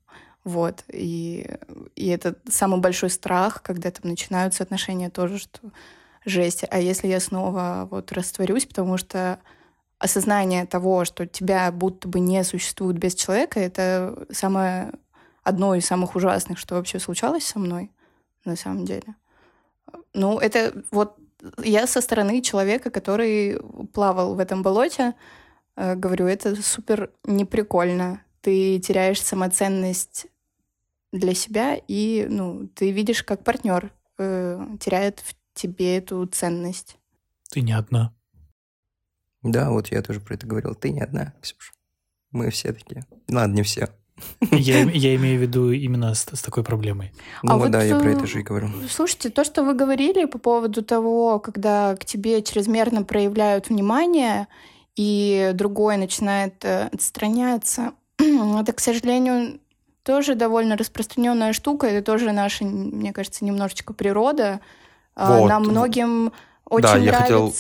[0.44, 0.84] Вот.
[0.92, 1.48] И,
[1.96, 5.60] и это самый большой страх, когда там начинаются отношения тоже, что
[6.24, 6.64] жесть.
[6.70, 9.38] А если я снова вот растворюсь, потому что
[9.98, 14.92] осознание того, что тебя будто бы не существует без человека, это самое
[15.42, 17.90] одно из самых ужасных, что вообще случалось со мной
[18.44, 19.14] на самом деле.
[20.12, 21.16] Ну, это вот
[21.62, 23.58] я со стороны человека, который
[23.92, 25.14] плавал в этом болоте,
[25.76, 28.22] э, говорю, это супер неприкольно.
[28.40, 30.26] Ты теряешь самоценность
[31.12, 36.96] для себя, и ну, ты видишь, как партнер э, теряет в тебе эту ценность.
[37.50, 38.14] Ты не одна.
[39.42, 40.74] Да, вот я тоже про это говорил.
[40.74, 41.72] Ты не одна, Ксюша.
[42.30, 43.04] Мы все такие.
[43.28, 43.90] Ладно, не все.
[44.50, 47.12] Я, я имею в виду именно с, с такой проблемой.
[47.42, 48.68] Ну А вот да, я про э, это же и говорю.
[48.88, 54.48] Слушайте, то, что вы говорили по поводу того, когда к тебе чрезмерно проявляют внимание,
[54.96, 59.58] и другой начинает э, отстраняться, это, к сожалению,
[60.04, 61.86] тоже довольно распространенная штука.
[61.86, 64.60] Это тоже наша, мне кажется, немножечко природа.
[65.16, 65.48] А, Вот.
[65.48, 66.32] Нам многим
[66.68, 67.52] очень Да, я хотел.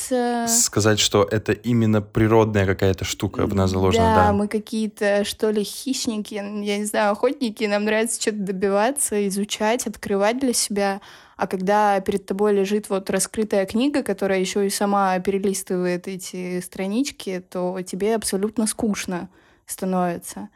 [0.48, 4.32] Сказать, что это именно природная какая-то штука в нас заложена, Да, да.
[4.32, 10.38] мы какие-то, что ли, хищники, я не знаю, охотники, нам нравится что-то добиваться, изучать, открывать
[10.40, 11.00] для себя.
[11.36, 17.40] А когда перед тобой лежит вот раскрытая книга, которая еще и сама перелистывает эти странички,
[17.40, 19.28] то тебе абсолютно скучно
[19.66, 20.48] становится.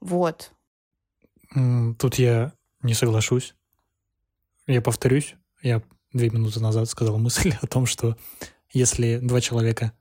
[0.00, 0.50] Вот.
[1.98, 2.52] Тут я
[2.82, 3.54] не соглашусь.
[4.66, 5.82] Я повторюсь, я
[6.12, 8.16] две минуты назад сказал мысль о том, что
[8.70, 9.92] если два человека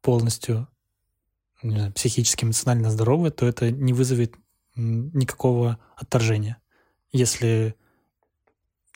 [0.00, 0.68] полностью
[1.62, 4.34] знаю, психически, эмоционально здоровы, то это не вызовет
[4.74, 6.58] никакого отторжения.
[7.12, 7.74] Если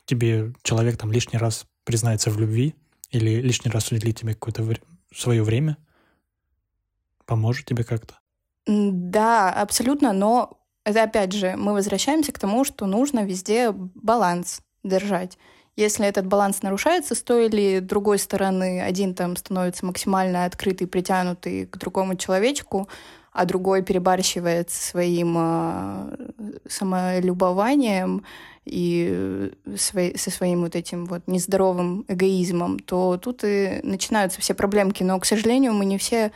[0.05, 2.75] тебе человек там лишний раз признается в любви
[3.09, 4.81] или лишний раз уделит тебе какое-то вре-
[5.13, 5.77] свое время,
[7.25, 8.19] поможет тебе как-то.
[8.67, 15.37] Да, абсолютно, но это опять же мы возвращаемся к тому, что нужно везде баланс держать.
[15.81, 21.65] Если этот баланс нарушается с той или другой стороны, один там становится максимально открытый, притянутый
[21.65, 22.87] к другому человечку,
[23.31, 26.17] а другой перебарщивает своим э,
[26.69, 28.23] самолюбованием
[28.63, 35.01] и со своим вот этим вот нездоровым эгоизмом, то тут и начинаются все проблемки.
[35.01, 36.31] Но, к сожалению, мы не все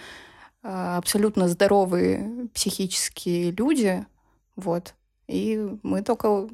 [0.63, 4.07] э, абсолютно здоровые психические люди,
[4.55, 4.95] вот.
[5.27, 6.49] И мы только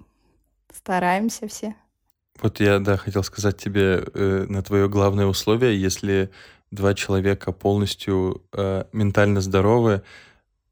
[0.74, 1.74] стараемся все.
[2.42, 6.32] Вот я, да, хотел сказать тебе э, на твое главное условие, если
[6.72, 10.02] два человека полностью э, ментально здоровы.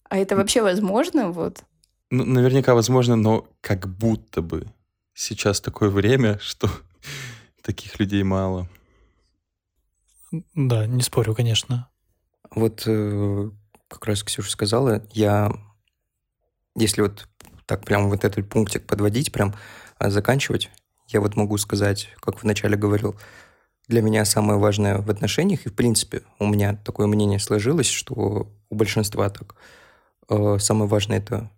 [0.10, 1.32] А это вообще возможно?
[1.32, 1.64] Вот.
[2.10, 4.66] Ну, наверняка возможно, но как будто бы
[5.14, 6.70] сейчас такое время, что
[7.62, 8.68] таких людей мало.
[10.56, 11.88] Да, не спорю, конечно.
[12.52, 13.50] Вот э,
[13.88, 15.52] как раз Ксюша сказала, я,
[16.76, 17.28] если вот
[17.66, 19.54] так прям вот этот пунктик подводить, прям
[19.98, 20.72] а, заканчивать,
[21.10, 23.16] я вот могу сказать, как вначале говорил,
[23.88, 28.52] для меня самое важное в отношениях, и в принципе у меня такое мнение сложилось, что
[28.70, 29.56] у большинства так,
[30.30, 31.50] э, самое важное это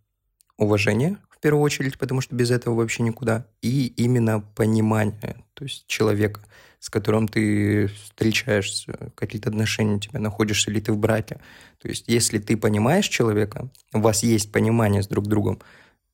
[0.58, 5.88] уважение в первую очередь, потому что без этого вообще никуда, и именно понимание, то есть
[5.88, 6.42] человека,
[6.80, 11.40] с которым ты встречаешься, какие-то отношения у тебя находишься, или ты в браке.
[11.80, 15.60] То есть если ты понимаешь человека, у вас есть понимание с друг другом,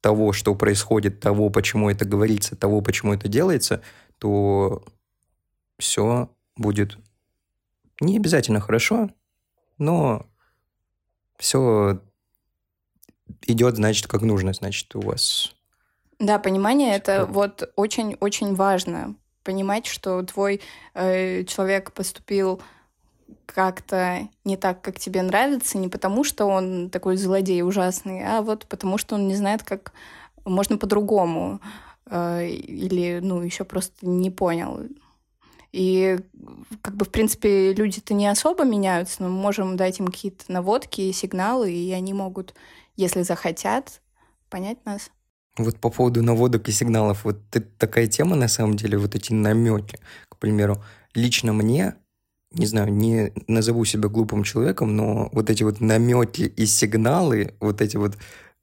[0.07, 3.81] того, что происходит, того, почему это говорится, того, почему это делается,
[4.19, 4.81] то
[5.77, 6.97] все будет
[7.99, 9.09] не обязательно хорошо,
[9.77, 10.25] но
[11.37, 11.99] все
[13.47, 15.53] идет, значит, как нужно, значит, у вас.
[16.19, 19.13] Да, понимание это вот очень-очень важно.
[19.43, 20.61] Понимать, что твой
[20.93, 22.61] э, человек поступил
[23.45, 28.65] как-то не так, как тебе нравится, не потому что он такой злодей ужасный, а вот
[28.67, 29.93] потому что он не знает, как
[30.45, 31.59] можно по-другому.
[32.09, 34.81] Э, или, ну, еще просто не понял.
[35.73, 36.17] И,
[36.81, 41.11] как бы, в принципе, люди-то не особо меняются, но мы можем дать им какие-то наводки,
[41.11, 42.55] сигналы, и они могут,
[42.95, 44.01] если захотят,
[44.49, 45.11] понять нас.
[45.57, 49.33] Вот по поводу наводок и сигналов, вот это такая тема, на самом деле, вот эти
[49.33, 49.99] намеки.
[50.29, 50.81] К примеру,
[51.13, 51.95] лично мне
[52.51, 57.81] не знаю, не назову себя глупым человеком, но вот эти вот намеки и сигналы, вот
[57.81, 58.17] эти вот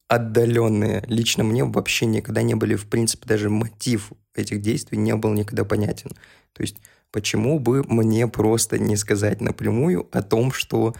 [0.08, 5.32] отдаленные, лично мне вообще никогда не были, в принципе, даже мотив этих действий не был
[5.32, 6.10] никогда понятен.
[6.52, 6.76] То есть,
[7.10, 10.94] почему бы мне просто не сказать напрямую о том, что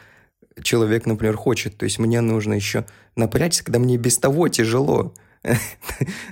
[0.63, 1.77] человек, например, хочет.
[1.77, 5.15] То есть мне нужно еще напрячься, когда мне без того тяжело.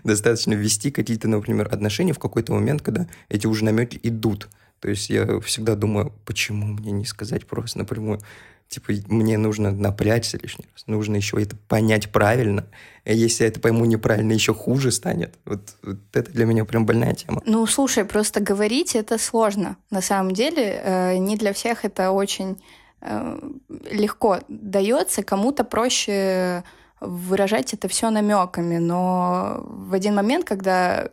[0.05, 4.48] Достаточно ввести какие-то, например, отношения в какой-то момент, когда эти уже намеки идут.
[4.83, 8.20] То есть я всегда думаю, почему мне не сказать просто напрямую?
[8.68, 12.66] Типа, мне нужно напрячься лишний раз, нужно еще это понять правильно.
[13.05, 15.39] А если я это пойму неправильно, еще хуже станет.
[15.45, 17.43] Вот, вот это для меня прям больная тема.
[17.47, 19.76] Ну, слушай, просто говорить это сложно.
[19.91, 22.61] На самом деле, э, не для всех это очень
[23.03, 23.39] э,
[23.89, 25.22] легко дается.
[25.22, 26.64] Кому-то проще
[26.99, 31.11] выражать это все намеками, но в один момент, когда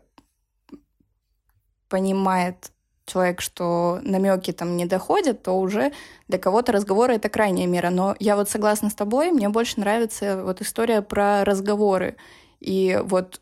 [1.88, 2.72] понимает
[3.10, 5.92] человек, что намеки там не доходят, то уже
[6.28, 7.90] для кого-то разговоры это крайняя мера.
[7.90, 12.16] Но я вот согласна с тобой, мне больше нравится вот история про разговоры.
[12.60, 13.42] И вот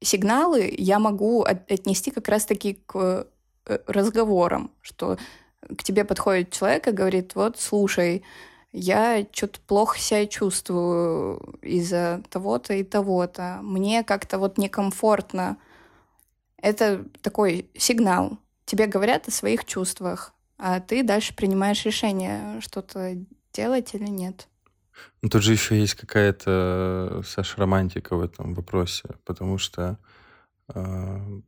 [0.00, 3.26] сигналы я могу отнести как раз-таки к
[3.66, 5.18] э, разговорам, что
[5.76, 8.24] к тебе подходит человек и говорит, вот, слушай,
[8.72, 13.58] я что-то плохо себя чувствую из-за того-то и того-то.
[13.62, 15.56] Мне как-то вот некомфортно.
[16.56, 18.38] Это такой сигнал
[18.70, 23.16] тебе говорят о своих чувствах, а ты дальше принимаешь решение, что-то
[23.52, 24.46] делать или нет.
[25.22, 29.98] Ну, тут же еще есть какая-то, Саша, романтика в этом вопросе, потому что,
[30.72, 31.40] э,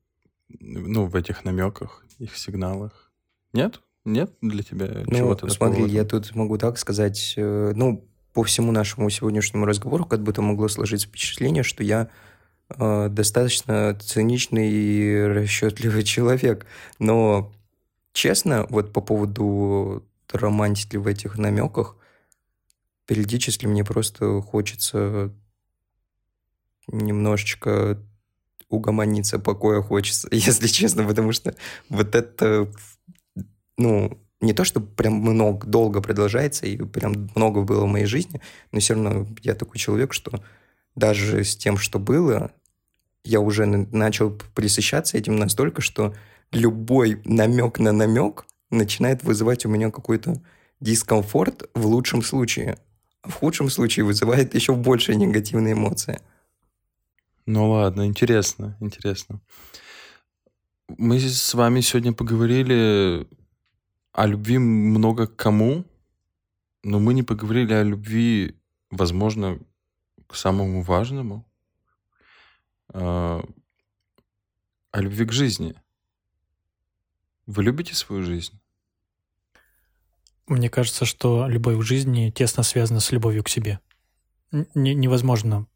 [0.49, 3.13] ну, в этих намеках, их сигналах.
[3.53, 3.81] Нет?
[4.05, 5.95] Нет для тебя ну, чего-то смотри, такого?
[5.95, 10.67] я тут могу так сказать, э, ну, по всему нашему сегодняшнему разговору как будто могло
[10.67, 12.09] сложиться впечатление, что я
[12.79, 16.67] достаточно циничный и расчетливый человек.
[16.99, 17.53] Но,
[18.13, 21.97] честно, вот по поводу романтики в этих намеках,
[23.07, 25.33] периодически мне просто хочется
[26.89, 27.99] немножечко
[28.69, 31.55] угомониться, покоя хочется, если честно, потому что
[31.89, 32.69] вот это,
[33.77, 38.41] ну, не то, что прям много, долго продолжается, и прям много было в моей жизни,
[38.73, 40.43] но все равно я такой человек, что
[40.97, 42.51] даже с тем, что было,
[43.25, 46.15] я уже начал присыщаться этим настолько, что
[46.51, 50.43] любой намек на намек начинает вызывать у меня какой-то
[50.81, 52.79] дискомфорт в лучшем случае.
[53.23, 56.21] В худшем случае вызывает еще больше негативные эмоции.
[57.47, 59.41] Ну ладно, интересно, интересно.
[60.89, 63.27] Мы с вами сегодня поговорили
[64.13, 65.85] о любви много к кому,
[66.83, 68.57] но мы не поговорили о любви,
[68.91, 69.59] возможно,
[70.27, 71.47] к самому важному,
[72.93, 73.43] о
[74.95, 75.75] любви к жизни.
[77.47, 78.61] Вы любите свою жизнь?
[80.47, 83.81] Мне кажется, что любовь к жизни тесно связана с любовью к себе.
[84.51, 85.67] Н- невозможно,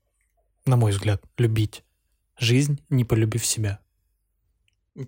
[0.67, 1.83] на мой взгляд, любить
[2.39, 3.81] жизнь, не полюбив себя.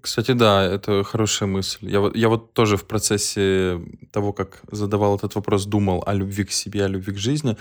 [0.01, 1.89] Кстати, да, это хорошая мысль.
[1.89, 3.81] Я я вот тоже в процессе
[4.13, 7.57] того, как задавал этот вопрос, думал о любви к себе, о любви к жизни.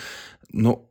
[0.52, 0.86] Но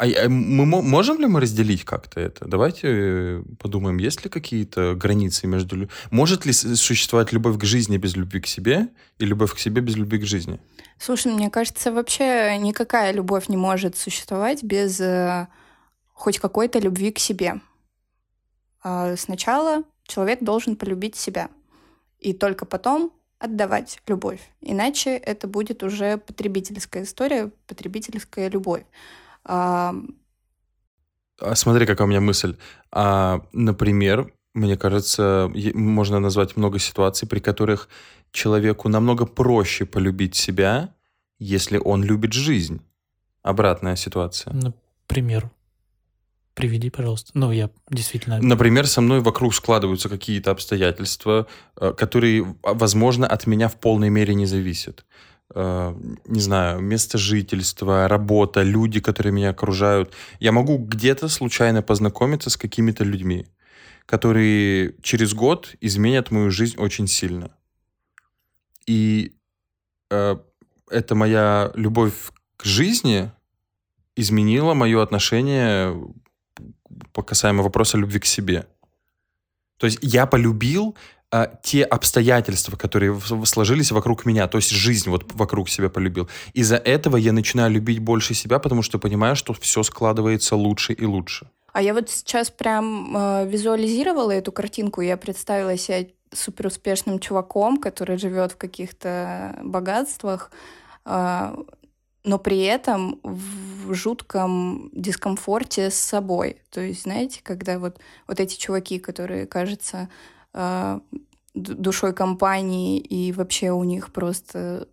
[0.00, 2.46] а, а мы можем ли мы разделить как-то это?
[2.46, 5.88] Давайте э, подумаем, есть ли какие-то границы между...
[6.10, 8.88] Может ли существовать любовь к жизни без любви к себе
[9.18, 10.58] и любовь к себе без любви к жизни?
[10.98, 15.48] Слушай, мне кажется, вообще никакая любовь не может существовать без э,
[16.14, 17.60] хоть какой-то любви к себе.
[18.82, 21.50] Э, сначала человек должен полюбить себя,
[22.18, 24.40] и только потом отдавать любовь.
[24.62, 28.84] Иначе это будет уже потребительская история, потребительская любовь.
[29.44, 29.94] А,
[31.54, 32.56] смотри, какая у меня мысль.
[32.92, 37.88] А, например, мне кажется, можно назвать много ситуаций, при которых
[38.32, 40.94] человеку намного проще полюбить себя,
[41.38, 42.80] если он любит жизнь.
[43.42, 44.52] Обратная ситуация.
[44.52, 45.50] Например,
[46.54, 47.30] приведи, пожалуйста.
[47.34, 48.38] Ну, я действительно...
[48.40, 54.34] Например, со мной вокруг складываются какие-то обстоятельства, э, которые, возможно, от меня в полной мере
[54.34, 55.06] не зависят.
[55.52, 55.94] Э,
[56.26, 60.14] не знаю, место жительства, работа, люди, которые меня окружают.
[60.38, 63.46] Я могу где-то случайно познакомиться с какими-то людьми,
[64.06, 67.50] которые через год изменят мою жизнь очень сильно.
[68.86, 69.32] И
[70.10, 70.36] э,
[70.88, 72.14] это моя любовь
[72.56, 73.32] к жизни
[74.14, 75.96] изменила мое отношение
[77.12, 78.66] по касаемо вопроса любви к себе.
[79.78, 80.94] То есть я полюбил
[81.32, 86.28] а, те обстоятельства, которые сложились вокруг меня, то есть жизнь вот вокруг себя полюбил.
[86.54, 91.04] Из-за этого я начинаю любить больше себя, потому что понимаю, что все складывается лучше и
[91.04, 91.48] лучше.
[91.72, 98.18] А я вот сейчас прям э, визуализировала эту картинку, я представила себя суперуспешным чуваком, который
[98.18, 100.50] живет в каких-то богатствах,
[101.04, 101.54] э,
[102.24, 106.56] но при этом в жутком дискомфорте с собой.
[106.70, 110.08] То есть, знаете, когда вот, вот эти чуваки, которые, кажется,
[111.54, 114.88] душой компании, и вообще у них просто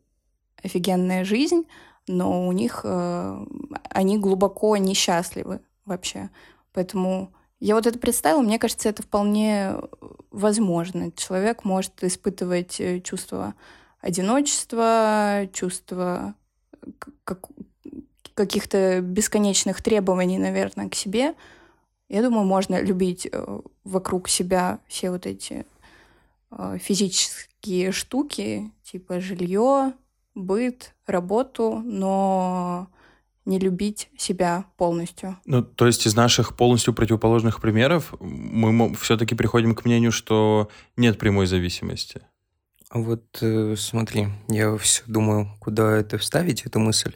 [0.63, 1.63] офигенная жизнь,
[2.07, 3.45] но у них э,
[3.89, 6.29] они глубоко несчастливы вообще.
[6.73, 9.73] Поэтому я вот это представила, мне кажется, это вполне
[10.31, 11.11] возможно.
[11.11, 13.55] Человек может испытывать э, чувство
[13.99, 16.35] одиночества, чувство
[17.23, 17.49] как,
[18.33, 21.33] каких-то бесконечных требований, наверное, к себе,
[22.09, 25.65] я думаю, можно любить э, вокруг себя все вот эти
[26.51, 29.93] э, физические штуки, типа жилье,
[30.33, 32.87] быт, работу, но
[33.45, 35.37] не любить себя полностью.
[35.45, 41.17] Ну, то есть из наших полностью противоположных примеров мы все-таки приходим к мнению, что нет
[41.17, 42.21] прямой зависимости.
[42.89, 47.15] А вот э, смотри, я все думаю, куда это вставить, эту мысль.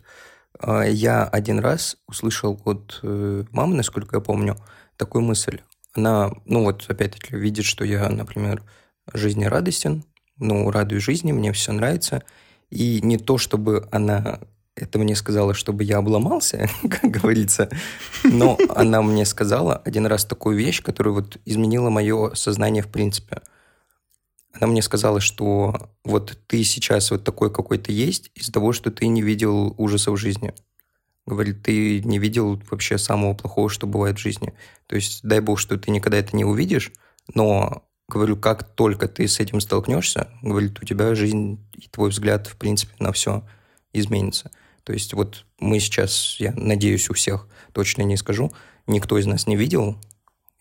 [0.59, 4.57] Э, я один раз услышал от мамы, насколько я помню,
[5.01, 5.61] такую мысль.
[5.93, 8.63] Она, ну вот опять-таки, видит, что я, например,
[9.11, 10.03] жизнерадостен,
[10.37, 12.21] ну, радуюсь жизни, мне все нравится.
[12.69, 14.39] И не то, чтобы она
[14.75, 17.69] это мне сказала, чтобы я обломался, как говорится,
[18.23, 23.41] но она мне сказала один раз такую вещь, которая вот изменила мое сознание в принципе.
[24.53, 28.91] Она мне сказала, что вот ты сейчас вот такой, какой ты есть, из-за того, что
[28.91, 30.53] ты не видел ужасов жизни.
[31.31, 34.53] Говорит, ты не видел вообще самого плохого, что бывает в жизни.
[34.87, 36.91] То есть, дай бог, что ты никогда это не увидишь,
[37.33, 42.47] но, говорю, как только ты с этим столкнешься, говорит, у тебя жизнь и твой взгляд,
[42.47, 43.47] в принципе, на все
[43.93, 44.51] изменится.
[44.83, 48.51] То есть вот мы сейчас, я надеюсь, у всех, точно не скажу,
[48.85, 49.95] никто из нас не видел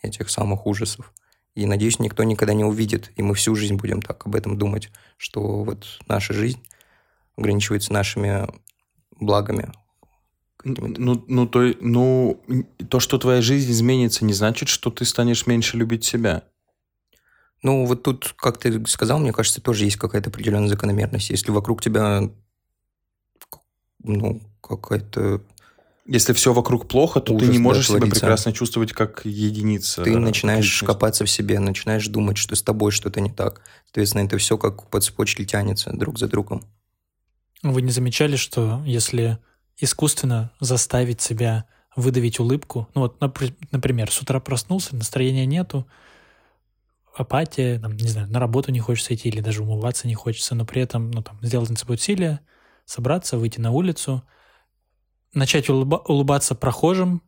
[0.03, 1.13] этих самых ужасов.
[1.57, 4.91] И, надеюсь, никто никогда не увидит, и мы всю жизнь будем так об этом думать,
[5.17, 6.63] что вот наша жизнь
[7.37, 8.47] ограничивается нашими
[9.19, 9.73] благами.
[10.65, 12.43] Ну, ну, то, ну,
[12.89, 16.45] то, что твоя жизнь изменится, не значит, что ты станешь меньше любить себя.
[17.63, 21.31] Ну, вот тут, как ты сказал, мне кажется, тоже есть какая-то определенная закономерность.
[21.31, 22.31] Если вокруг тебя
[24.03, 25.43] ну, какая-то
[26.07, 28.21] Если все вокруг плохо, то ты Ужас, не да, можешь себя творится.
[28.21, 30.03] прекрасно чувствовать как единица.
[30.03, 30.85] ты э, начинаешь личности.
[30.87, 33.63] копаться в себе, начинаешь думать, что с тобой что-то не так.
[33.87, 36.65] Соответственно, это все как по цепочке тянется друг за другом.
[37.63, 39.39] Вы не замечали, что если
[39.81, 41.65] искусственно заставить себя
[41.97, 45.87] выдавить улыбку, ну вот, напр- например, с утра проснулся, настроения нету,
[47.15, 50.65] апатия, там, не знаю, на работу не хочется идти или даже умываться не хочется, но
[50.65, 52.41] при этом, ну, там, сделать над собой усилие,
[52.85, 54.23] собраться, выйти на улицу,
[55.35, 57.23] начать улыба- улыбаться прохожим,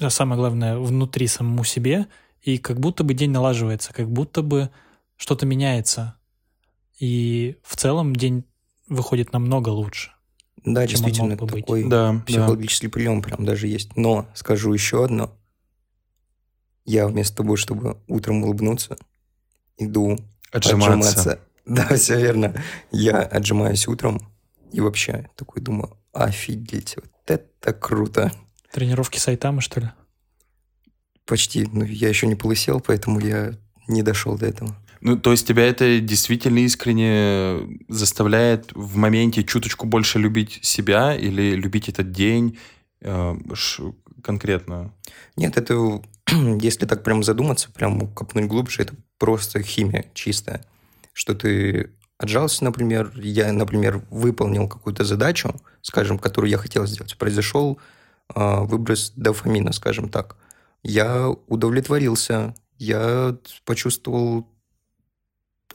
[0.00, 2.06] а самое главное, внутри самому себе,
[2.40, 4.70] и как будто бы день налаживается, как будто бы
[5.16, 6.16] что-то меняется.
[6.98, 8.44] И в целом день
[8.88, 10.15] выходит намного лучше.
[10.66, 11.64] Да, Чем он действительно, мог бы быть.
[11.64, 12.22] такой Да, да.
[12.26, 13.96] психологический прием прям даже есть.
[13.96, 15.32] Но скажу еще одно.
[16.84, 18.96] Я вместо того, чтобы утром улыбнуться,
[19.78, 20.18] иду
[20.50, 21.40] Отжиматься.
[21.64, 22.54] Да, все верно.
[22.90, 24.20] Я отжимаюсь утром
[24.72, 28.32] и вообще такой думаю, офигеть, вот это круто.
[28.72, 29.90] Тренировки сайтамы, что ли?
[31.24, 33.54] Почти, ну, я еще не полысел, поэтому я
[33.88, 34.76] не дошел до этого.
[35.00, 41.54] Ну, то есть тебя это действительно искренне заставляет в моменте чуточку больше любить себя или
[41.54, 42.58] любить этот день
[43.00, 43.34] э,
[44.22, 44.92] конкретно?
[45.36, 46.02] Нет, это,
[46.60, 50.64] если так прям задуматься, прям копнуть глубже, это просто химия чистая.
[51.12, 57.16] Что ты отжался, например, я, например, выполнил какую-то задачу, скажем, которую я хотел сделать.
[57.18, 57.78] Произошел
[58.34, 60.36] а, выброс дофамина, скажем так.
[60.82, 64.48] Я удовлетворился, я почувствовал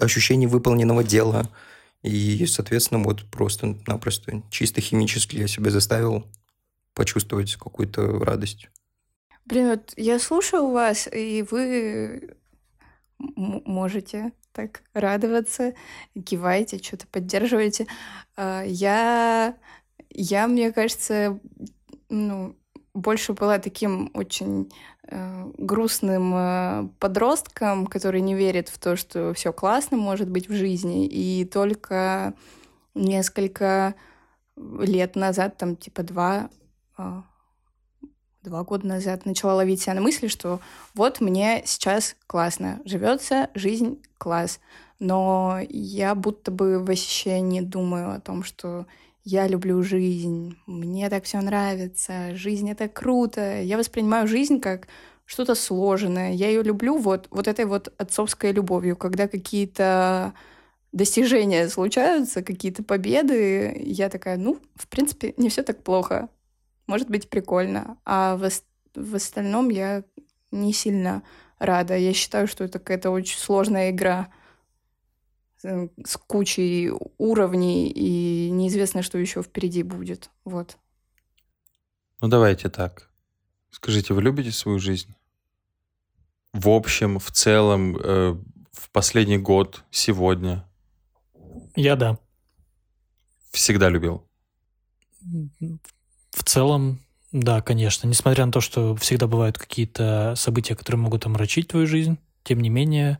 [0.01, 1.49] ощущение выполненного дела.
[2.01, 6.25] И, соответственно, вот просто-напросто чисто химически я себя заставил
[6.93, 8.69] почувствовать какую-то радость.
[9.45, 12.35] Блин, вот я слушаю вас, и вы
[13.19, 15.73] можете так радоваться,
[16.25, 17.87] киваете, что-то поддерживаете.
[18.35, 19.55] А, Я,
[20.09, 21.39] я, мне кажется,
[22.09, 22.55] ну,
[22.93, 24.71] больше была таким очень
[25.07, 31.05] грустным э, подростком, который не верит в то, что все классно может быть в жизни,
[31.07, 32.33] и только
[32.93, 33.95] несколько
[34.55, 36.49] лет назад, там типа два,
[36.97, 37.23] а,
[38.43, 40.59] два года назад начала ловить себя на мысли, что
[40.93, 44.59] вот мне сейчас классно, живется жизнь класс,
[44.99, 48.85] но я будто бы вообще не думаю о том, что
[49.23, 53.61] я люблю жизнь, мне так все нравится, жизнь это круто.
[53.61, 54.87] Я воспринимаю жизнь как
[55.25, 56.33] что-то сложенное.
[56.33, 60.33] Я ее люблю вот, вот этой вот отцовской любовью, когда какие-то
[60.91, 66.29] достижения случаются, какие-то победы, я такая, ну, в принципе, не все так плохо.
[66.87, 67.97] Может быть, прикольно.
[68.05, 68.49] А в,
[68.95, 70.03] в остальном я
[70.51, 71.23] не сильно
[71.59, 71.95] рада.
[71.95, 74.29] Я считаю, что это какая-то очень сложная игра
[75.63, 80.29] с кучей уровней, и неизвестно, что еще впереди будет.
[80.43, 80.77] Вот.
[82.19, 83.09] Ну, давайте так.
[83.71, 85.15] Скажите, вы любите свою жизнь?
[86.53, 88.35] В общем, в целом, э,
[88.71, 90.67] в последний год, сегодня,
[91.75, 92.19] Я да.
[93.51, 94.27] всегда любил.
[96.31, 96.99] В целом,
[97.31, 98.07] да, конечно.
[98.07, 102.69] Несмотря на то, что всегда бывают какие-то события, которые могут омрачить твою жизнь, тем не
[102.69, 103.19] менее,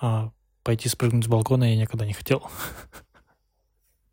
[0.00, 0.32] а,
[0.64, 2.42] пойти спрыгнуть с балкона я никогда не хотел.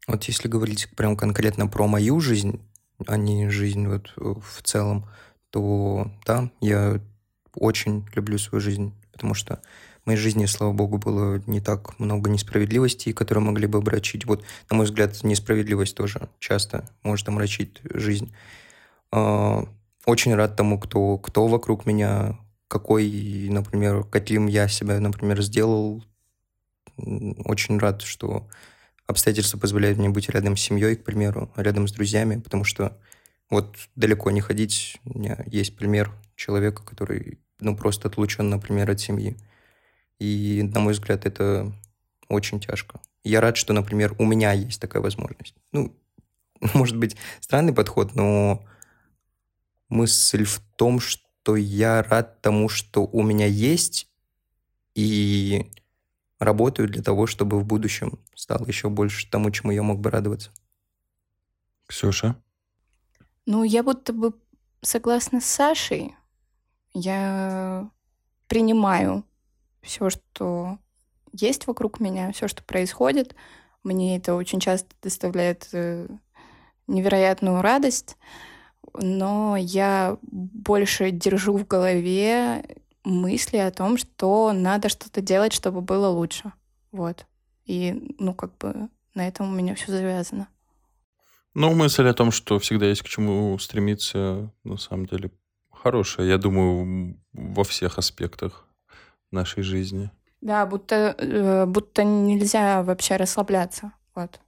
[0.08, 2.60] Вот если говорить прям конкретно про мою жизнь,
[3.08, 5.08] а не жизнь вот э, в целом,
[5.52, 7.00] то да, я
[7.56, 9.62] очень люблю свою жизнь, потому что
[10.04, 14.26] в моей жизни, слава богу, было не так много несправедливостей, которые могли бы омрачить.
[14.26, 18.34] Вот, на мой взгляд, несправедливость тоже часто может омрачить жизнь.
[19.12, 19.66] А,
[20.06, 26.04] Очень рад тому, кто, кто вокруг меня, какой, например, каким я себя, например, сделал.
[26.98, 28.48] Очень рад, что
[29.08, 32.98] обстоятельства позволяют мне быть рядом с семьей, к примеру, рядом с друзьями, потому что
[33.50, 34.98] вот далеко не ходить.
[35.06, 39.38] У меня есть пример человека, который, ну, просто отлучен, например, от семьи.
[40.20, 41.74] И, на мой взгляд, это
[42.30, 43.02] очень тяжко.
[43.24, 45.56] Я рад, что, например, у меня есть такая возможность.
[45.72, 45.94] Ну,
[46.74, 48.66] может быть, странный подход, но
[49.90, 54.08] мысль в том, что я рад тому, что у меня есть,
[54.96, 55.72] и
[56.42, 60.52] работаю для того, чтобы в будущем стало еще больше тому, чему я мог бы радоваться.
[61.88, 62.36] Ксюша?
[63.46, 64.34] Ну, я будто бы
[64.82, 66.16] согласна с Сашей.
[66.94, 67.90] Я
[68.48, 69.24] принимаю
[69.82, 70.80] все, что
[71.32, 73.36] есть вокруг меня, все, что происходит.
[73.84, 76.08] Мне это очень часто доставляет э,
[76.88, 78.18] невероятную радость,
[78.94, 86.08] но я больше держу в голове мысли о том, что надо что-то делать, чтобы было
[86.08, 86.52] лучше.
[86.92, 87.26] Вот.
[87.66, 90.48] И, ну, как бы на этом у меня все завязано.
[91.54, 95.32] Ну, мысль о том, что всегда есть к чему стремиться, на самом деле,
[95.70, 98.66] хорошая, я думаю, во всех аспектах
[99.32, 100.12] нашей жизни.
[100.40, 103.92] Да, будто, э, будто нельзя вообще расслабляться.
[104.16, 104.40] Вот.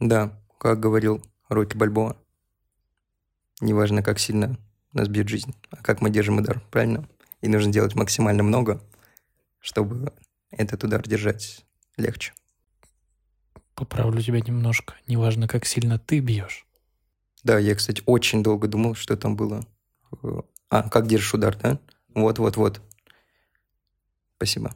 [0.00, 2.16] Да, как говорил Рокки Бальбоа,
[3.60, 4.56] неважно, как сильно
[4.92, 7.08] нас бьет жизнь, а как мы держим удар, правильно?
[7.40, 8.82] И нужно делать максимально много,
[9.60, 10.12] чтобы
[10.50, 11.64] этот удар держать
[11.96, 12.32] легче.
[13.74, 14.94] Поправлю тебя немножко.
[15.06, 16.66] Неважно, как сильно ты бьешь.
[17.44, 19.66] Да, я, кстати, очень долго думал, что там было.
[20.70, 21.78] А, как держишь удар, да?
[22.14, 22.80] Вот-вот-вот.
[24.36, 24.74] Спасибо.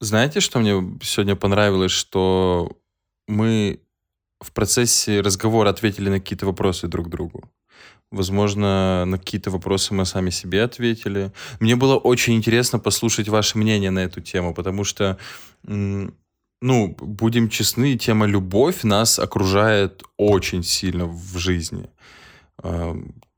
[0.00, 2.78] Знаете, что мне сегодня понравилось, что
[3.26, 3.80] мы
[4.40, 7.50] в процессе разговора ответили на какие-то вопросы друг другу.
[8.12, 11.32] Возможно, на какие-то вопросы мы сами себе ответили.
[11.60, 15.18] Мне было очень интересно послушать ваше мнение на эту тему, потому что,
[15.64, 21.88] ну, будем честны, тема любовь нас окружает очень сильно в жизни.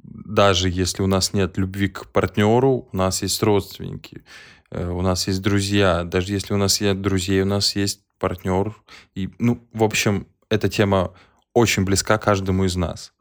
[0.08, 4.22] Даже если у нас нет любви к партнеру, у нас есть родственники,
[4.70, 6.04] э, у нас есть друзья.
[6.04, 8.74] Даже если у нас нет друзей, у нас есть партнер.
[9.14, 11.12] И, ну, в общем, эта тема
[11.52, 13.12] очень близка каждому из нас.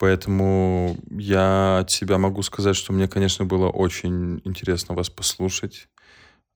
[0.00, 5.88] Поэтому я от себя могу сказать, что мне, конечно, было очень интересно вас послушать.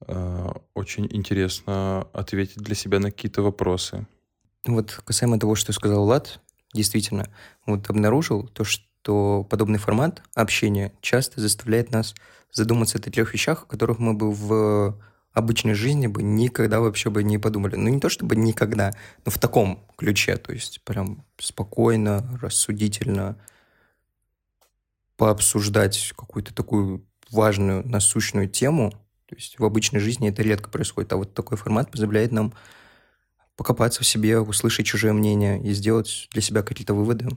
[0.06, 4.06] Э, очень интересно ответить для себя на какие-то вопросы.
[4.64, 6.40] Вот касаемо того, что сказал Влад,
[6.72, 7.26] действительно,
[7.66, 12.14] вот обнаружил то, что подобный формат общения часто заставляет нас
[12.50, 14.98] задуматься о трех вещах, о которых мы бы в
[15.34, 17.74] обычной жизни бы никогда вообще бы не подумали.
[17.74, 18.92] Ну, не то чтобы никогда,
[19.24, 20.36] но в таком ключе.
[20.36, 23.36] То есть прям спокойно, рассудительно
[25.16, 28.92] пообсуждать какую-то такую важную, насущную тему.
[29.26, 31.12] То есть в обычной жизни это редко происходит.
[31.12, 32.54] А вот такой формат позволяет нам
[33.56, 37.28] покопаться в себе, услышать чужое мнение и сделать для себя какие-то выводы,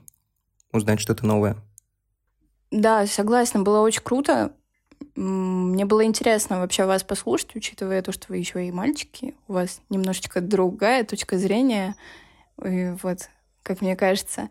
[0.72, 1.56] узнать что-то новое.
[2.70, 4.52] Да, согласна, было очень круто.
[5.14, 9.34] Мне было интересно вообще вас послушать, учитывая то, что вы еще и мальчики.
[9.48, 11.96] У вас немножечко другая точка зрения.
[12.64, 13.28] И вот,
[13.62, 14.48] как мне кажется.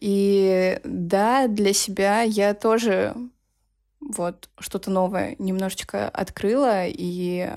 [0.00, 3.14] И да, для себя я тоже
[4.00, 6.86] вот что-то новое немножечко открыла.
[6.86, 7.50] И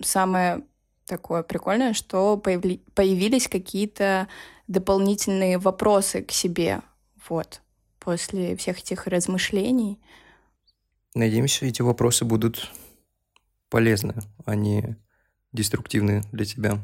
[0.00, 0.62] самое
[1.06, 2.80] такое прикольное, что появли...
[2.94, 4.28] появились какие-то
[4.68, 6.82] дополнительные вопросы к себе.
[7.28, 7.60] Вот.
[7.98, 9.98] После всех этих размышлений.
[11.14, 12.70] Надеемся, эти вопросы будут
[13.68, 14.14] полезны,
[14.44, 14.96] а не
[15.52, 16.80] деструктивны для тебя.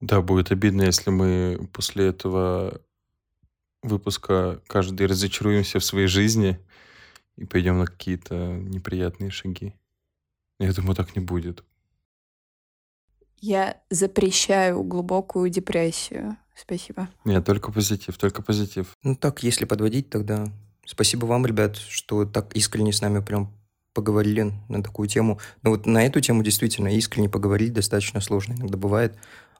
[0.00, 2.80] Да, будет обидно, если мы после этого
[3.82, 6.58] выпуска каждый разочаруемся в своей жизни
[7.36, 9.74] и пойдем на какие-то неприятные шаги.
[10.58, 11.64] Я думаю, так не будет.
[13.40, 16.36] Я запрещаю глубокую депрессию.
[16.56, 17.08] Спасибо.
[17.24, 18.96] Нет, только позитив, только позитив.
[19.04, 20.52] Ну так, если подводить, тогда
[20.88, 23.52] Спасибо вам, ребят, что так искренне с нами прям
[23.92, 25.38] поговорили на такую тему.
[25.62, 29.14] Но вот на эту тему действительно искренне поговорить достаточно сложно иногда бывает.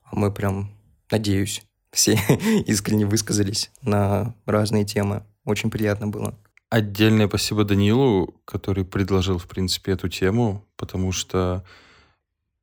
[0.05, 0.70] А мы прям,
[1.10, 2.18] надеюсь, все
[2.66, 5.22] искренне высказались на разные темы.
[5.44, 6.34] Очень приятно было.
[6.70, 11.62] Отдельное спасибо Данилу, который предложил, в принципе, эту тему, потому что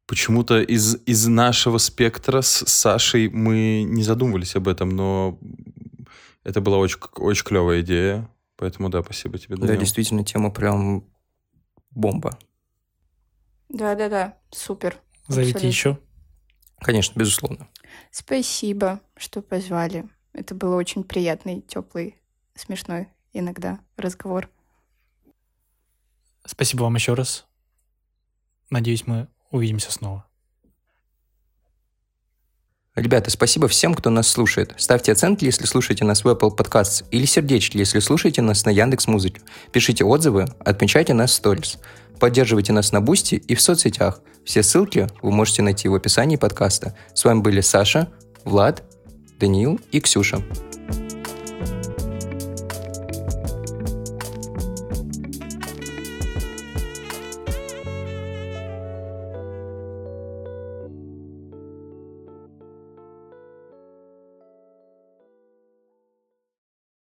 [0.07, 5.37] почему-то из, из нашего спектра с Сашей мы не задумывались об этом, но
[6.43, 8.27] это была очень, очень клевая идея.
[8.57, 9.73] Поэтому да, спасибо тебе, Данил.
[9.73, 11.05] Да, действительно, тема прям
[11.91, 12.37] бомба.
[13.69, 15.01] Да-да-да, супер.
[15.27, 15.67] Зовите Абсолютно.
[15.67, 15.99] еще?
[16.79, 17.67] Конечно, безусловно.
[18.11, 20.07] Спасибо, что позвали.
[20.33, 22.21] Это был очень приятный, теплый,
[22.53, 24.49] смешной иногда разговор.
[26.45, 27.47] Спасибо вам еще раз.
[28.69, 30.27] Надеюсь, мы увидимся снова.
[32.95, 34.73] Ребята, спасибо всем, кто нас слушает.
[34.77, 39.07] Ставьте оценки, если слушаете нас в Apple Podcasts, или сердечки, если слушаете нас на Яндекс
[39.07, 39.41] Музыке.
[39.73, 41.77] Пишите отзывы, отмечайте нас в сторис.
[42.21, 44.21] Поддерживайте нас на Бусти и в соцсетях.
[44.45, 46.95] Все ссылки вы можете найти в описании подкаста.
[47.13, 48.07] С вами были Саша,
[48.45, 48.83] Влад,
[49.39, 50.41] Даниил и Ксюша.